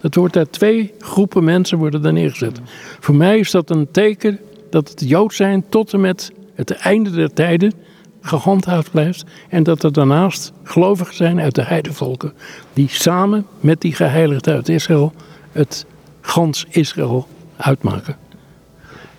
[0.00, 2.60] Dat wordt daar twee groepen mensen worden daar neergezet.
[3.00, 4.38] Voor mij is dat een teken
[4.70, 7.72] dat het Jood zijn tot en met het einde der tijden
[8.20, 9.24] gehandhaafd blijft.
[9.48, 12.32] En dat er daarnaast gelovigen zijn uit de heidevolken.
[12.72, 15.12] Die samen met die geheiligden uit Israël
[15.52, 15.86] het
[16.20, 17.26] gans Israël
[17.56, 18.16] uitmaken.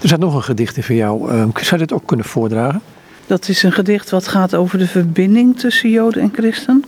[0.01, 1.31] Er staat nog een gedicht in voor jou.
[1.31, 2.81] Um, zou je dit ook kunnen voordragen?
[3.27, 6.83] Dat is een gedicht wat gaat over de verbinding tussen Joden en Christen.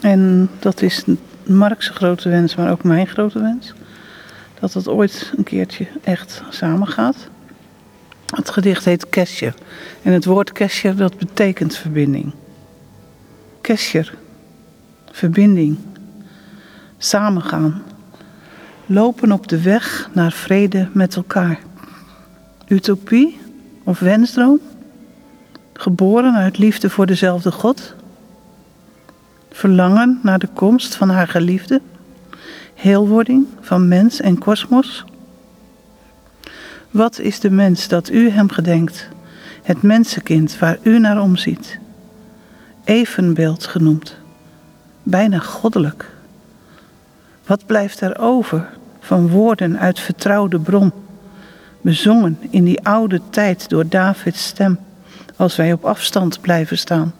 [0.00, 1.04] En dat is
[1.44, 3.72] Mark's grote wens, maar ook mijn grote wens.
[4.60, 7.16] Dat het ooit een keertje echt samengaat.
[8.34, 9.54] Het gedicht heet Kesher.
[10.02, 12.32] En het woord Kesher dat betekent verbinding.
[13.60, 14.14] Kesher,
[15.10, 15.78] verbinding,
[16.98, 17.82] samengaan,
[18.86, 21.58] lopen op de weg naar vrede met elkaar.
[22.66, 23.40] Utopie
[23.84, 24.60] of wensdroom,
[25.80, 27.94] geboren uit liefde voor dezelfde God,
[29.50, 31.80] verlangen naar de komst van haar geliefde,
[32.74, 35.04] heelwording van mens en kosmos.
[36.90, 39.08] Wat is de mens dat u hem gedenkt,
[39.62, 41.78] het mensenkind waar u naar omziet?
[42.84, 44.16] Evenbeeld genoemd,
[45.02, 46.10] bijna goddelijk.
[47.46, 48.68] Wat blijft er over
[49.00, 50.92] van woorden uit vertrouwde bron,
[51.80, 54.78] bezongen in die oude tijd door Davids stem,
[55.40, 57.14] als wij op afstand blijven staan?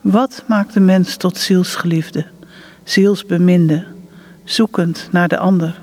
[0.00, 2.26] Wat maakt de mens tot zielsgeliefde,
[2.84, 3.86] zielsbeminde,
[4.44, 5.80] zoekend naar de ander,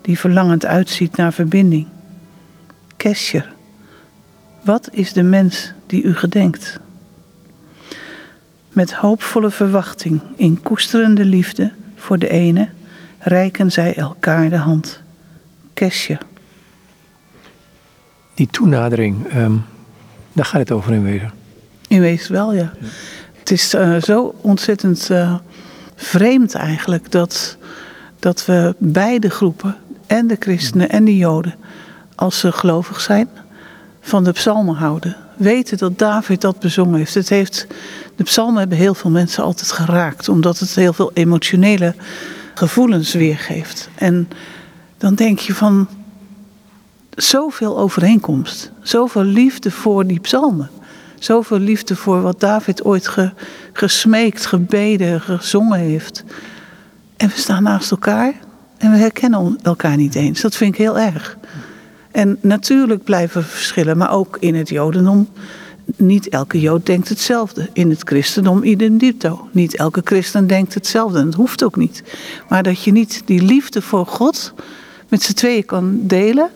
[0.00, 1.86] die verlangend uitziet naar verbinding?
[2.96, 3.52] Kescher,
[4.62, 6.80] wat is de mens die u gedenkt?
[8.68, 12.68] Met hoopvolle verwachting, in koesterende liefde voor de ene,
[13.18, 15.00] reiken zij elkaar de hand.
[15.74, 16.18] Kesje.
[18.34, 19.64] Die toenadering, um,
[20.38, 21.32] daar gaat het over in wezen.
[21.88, 22.72] In wezen wel, ja.
[23.38, 25.34] Het is uh, zo ontzettend uh,
[25.94, 27.56] vreemd eigenlijk dat,
[28.18, 29.76] dat we beide groepen,
[30.06, 31.54] en de christenen en de joden,
[32.14, 33.28] als ze gelovig zijn,
[34.00, 35.16] van de psalmen houden.
[35.36, 37.14] Weten dat David dat bezongen heeft.
[37.14, 37.66] Het heeft
[38.16, 41.94] de psalmen hebben heel veel mensen altijd geraakt, omdat het heel veel emotionele
[42.54, 43.88] gevoelens weergeeft.
[43.94, 44.28] En
[44.98, 45.88] dan denk je van
[47.22, 50.70] zoveel overeenkomst, zoveel liefde voor die psalmen.
[51.18, 53.10] Zoveel liefde voor wat David ooit
[53.72, 56.24] gesmeekt, gebeden, gezongen heeft.
[57.16, 58.34] En we staan naast elkaar
[58.76, 60.40] en we herkennen elkaar niet eens.
[60.40, 61.38] Dat vind ik heel erg.
[62.10, 65.28] En natuurlijk blijven verschillen, maar ook in het Jodendom.
[65.96, 67.68] Niet elke Jood denkt hetzelfde.
[67.72, 69.48] In het christendom idem dito.
[69.52, 71.18] Niet elke christen denkt hetzelfde.
[71.18, 72.02] En dat hoeft ook niet.
[72.48, 74.54] Maar dat je niet die liefde voor God
[75.08, 76.50] met z'n tweeën kan delen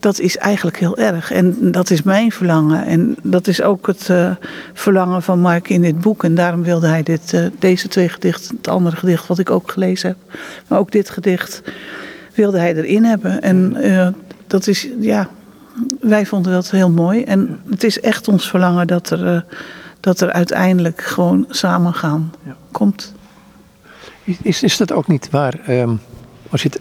[0.00, 1.32] dat is eigenlijk heel erg.
[1.32, 2.86] En dat is mijn verlangen.
[2.86, 4.30] En dat is ook het uh,
[4.72, 6.24] verlangen van Mark in dit boek.
[6.24, 9.70] En daarom wilde hij dit, uh, deze twee gedichten, het andere gedicht wat ik ook
[9.70, 11.62] gelezen heb, maar ook dit gedicht,
[12.34, 13.42] wilde hij erin hebben.
[13.42, 14.08] En uh,
[14.46, 15.28] dat is, ja,
[16.00, 17.22] wij vonden dat heel mooi.
[17.22, 19.44] En het is echt ons verlangen dat er,
[20.00, 22.56] dat er uiteindelijk gewoon samengaan ja.
[22.70, 23.12] komt.
[24.42, 26.00] Is, is dat ook niet waar, um,
[26.50, 26.80] als je het,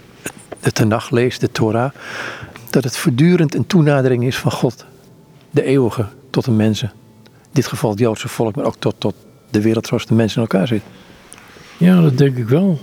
[0.59, 1.91] de Tenach leest, de Torah
[2.69, 4.85] dat het voortdurend een toenadering is van God,
[5.51, 6.91] de eeuwige, tot de mensen.
[7.23, 9.15] In dit geval het Joodse volk, maar ook tot, tot
[9.49, 10.89] de wereld zoals de mensen in elkaar zitten.
[11.77, 12.79] Ja, dat denk ik wel.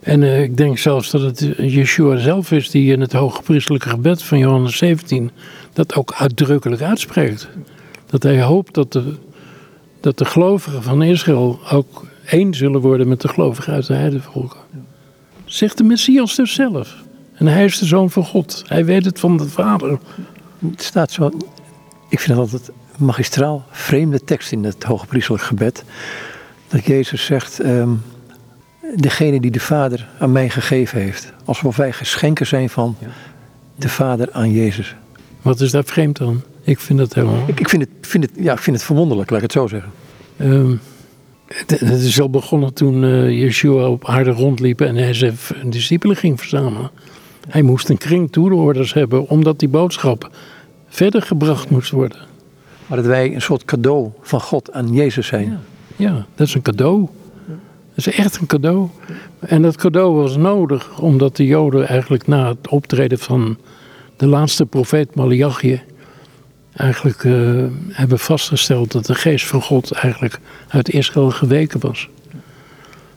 [0.00, 4.22] En uh, ik denk zelfs dat het Yeshua zelf is die in het hoogpriestelijke gebed
[4.22, 5.30] van Johannes 17
[5.72, 7.48] dat ook uitdrukkelijk uitspreekt.
[8.06, 9.14] Dat hij hoopt dat de,
[10.00, 14.60] dat de gelovigen van Israël ook één zullen worden met de gelovigen uit de heidevolken.
[15.44, 17.06] Zegt de Messias dus zelf.
[17.38, 18.64] En hij is de zoon van God.
[18.66, 19.98] Hij weet het van de Vader.
[20.70, 21.26] Het staat zo.
[22.08, 25.84] Ik vind het altijd magistraal, vreemde tekst in het hoogpriestelijk gebed.
[26.68, 28.02] Dat Jezus zegt: um,
[28.94, 31.32] Degene die de Vader aan mij gegeven heeft.
[31.44, 32.96] Alsof wij geschenken zijn van
[33.74, 34.94] de Vader aan Jezus.
[35.42, 36.42] Wat is daar vreemd dan?
[36.62, 37.44] Ik vind dat helemaal.
[37.46, 39.66] Ik, ik vind, het, vind, het, ja, ik vind het verwonderlijk, laat ik het zo
[39.66, 39.92] zeggen.
[40.40, 40.80] Um,
[41.46, 46.16] het, het, is al begonnen toen uh, Yeshua op aarde rondliep en hij zijn discipelen
[46.16, 46.90] ging verzamelen.
[47.48, 50.30] Hij moest een kring toehoorders hebben, omdat die boodschap
[50.88, 52.18] verder gebracht moest worden.
[52.86, 55.50] Maar dat wij een soort cadeau van God aan Jezus zijn.
[55.50, 55.60] Ja,
[55.96, 57.08] ja dat is een cadeau.
[57.94, 58.88] Dat is echt een cadeau.
[59.38, 63.58] En dat cadeau was nodig omdat de Joden eigenlijk na het optreden van
[64.16, 65.80] de laatste profeet Malachi
[66.72, 70.38] eigenlijk uh, hebben vastgesteld dat de geest van God eigenlijk
[70.68, 72.08] uit Israël geweken was.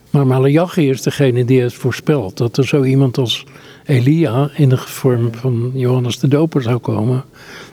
[0.09, 3.45] Maar Malachi is degene die het voorspelt dat er zo iemand als
[3.91, 7.23] Elia in de vorm van Johannes de Doper zou komen.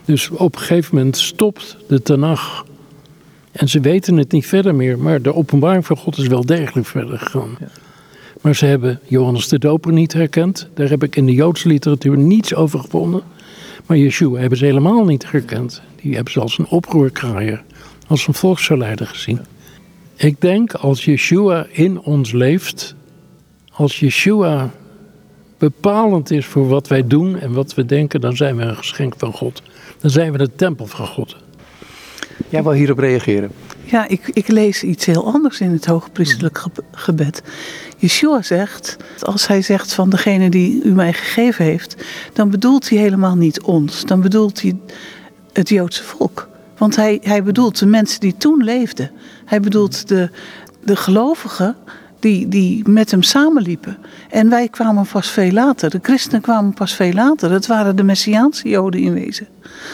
[0.05, 2.65] Dus op een gegeven moment stopt de Tanach
[3.51, 6.87] En ze weten het niet verder meer, maar de openbaring van God is wel degelijk
[6.87, 7.57] verder gegaan.
[8.41, 10.69] Maar ze hebben Johannes de Doper niet herkend.
[10.73, 13.21] Daar heb ik in de Joodse literatuur niets over gevonden.
[13.85, 15.81] Maar Yeshua hebben ze helemaal niet herkend.
[16.01, 17.63] Die hebben ze als een oproerkraaier,
[18.07, 19.39] als een volksverleider gezien.
[20.15, 22.95] Ik denk als Yeshua in ons leeft,
[23.71, 24.71] als Yeshua
[25.59, 29.13] bepalend is voor wat wij doen en wat we denken, dan zijn we een geschenk
[29.17, 29.61] van God.
[30.01, 31.35] Dan zijn we de tempel van God.
[32.49, 33.51] Jij wil hierop reageren?
[33.83, 37.41] Ja, ik, ik lees iets heel anders in het hoogpriestelijk ge- gebed.
[37.97, 41.95] Yeshua zegt, als hij zegt van degene die u mij gegeven heeft,
[42.33, 44.05] dan bedoelt hij helemaal niet ons.
[44.05, 44.77] Dan bedoelt hij
[45.53, 46.47] het Joodse volk.
[46.77, 49.11] Want hij, hij bedoelt de mensen die toen leefden.
[49.45, 50.29] Hij bedoelt de,
[50.83, 51.75] de gelovigen
[52.19, 53.97] die, die met hem samenliepen.
[54.29, 55.89] En wij kwamen pas veel later.
[55.89, 57.51] De christenen kwamen pas veel later.
[57.51, 59.47] Het waren de Messiaanse Joden in wezen.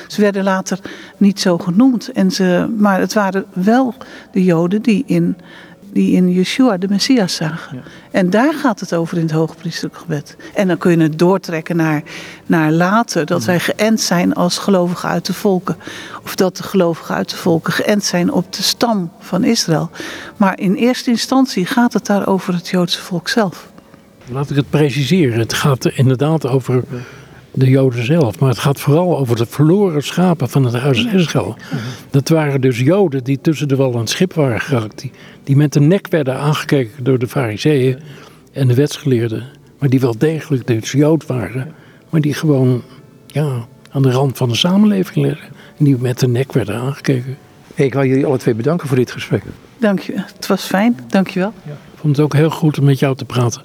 [0.07, 0.79] Ze werden later
[1.17, 2.11] niet zo genoemd.
[2.11, 3.93] En ze, maar het waren wel
[4.31, 5.35] de Joden die in,
[5.95, 7.83] die in Yeshua de Messias zagen.
[8.11, 10.35] En daar gaat het over in het hoogpriestelijk gebed.
[10.53, 12.03] En dan kun je het doortrekken naar,
[12.45, 13.25] naar later.
[13.25, 15.77] Dat wij geënt zijn als gelovigen uit de volken.
[16.23, 19.89] Of dat de gelovigen uit de volken geënt zijn op de stam van Israël.
[20.37, 23.69] Maar in eerste instantie gaat het daar over het Joodse volk zelf.
[24.31, 25.39] Laat ik het preciseren.
[25.39, 26.83] Het gaat er inderdaad over
[27.55, 28.39] de Joden zelf.
[28.39, 31.55] Maar het gaat vooral over de verloren schapen van het huis Israël.
[32.09, 35.01] Dat waren dus Joden die tussen de wal en het schip waren geraakt.
[35.01, 35.11] Die,
[35.43, 37.99] die met de nek werden aangekeken door de fariseeën
[38.51, 39.43] en de wetsgeleerden.
[39.79, 41.73] Maar die wel degelijk dus Jood waren.
[42.09, 42.81] Maar die gewoon
[43.27, 45.47] ja, aan de rand van de samenleving liggen.
[45.77, 47.37] En die met de nek werden aangekeken.
[47.75, 49.43] Hey, ik wil jullie alle twee bedanken voor dit gesprek.
[49.77, 50.13] Dank je.
[50.15, 50.99] Het was fijn.
[51.07, 51.53] Dank je wel.
[51.65, 53.61] Ik vond het ook heel goed om met jou te praten.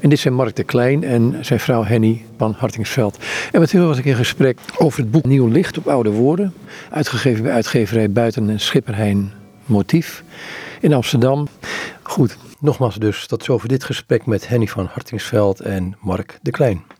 [0.00, 3.18] En dit zijn Mark de Klein en zijn vrouw Henny van Hartingsveld.
[3.52, 6.54] En met hen was ik in gesprek over het boek Nieuw Licht op Oude Woorden.
[6.90, 9.32] Uitgegeven bij uitgeverij Buiten en Schipperheijn
[9.66, 10.24] Motief
[10.80, 11.48] in Amsterdam.
[12.02, 16.97] Goed, nogmaals dus tot zover dit gesprek met Henny van Hartingsveld en Mark de Klein.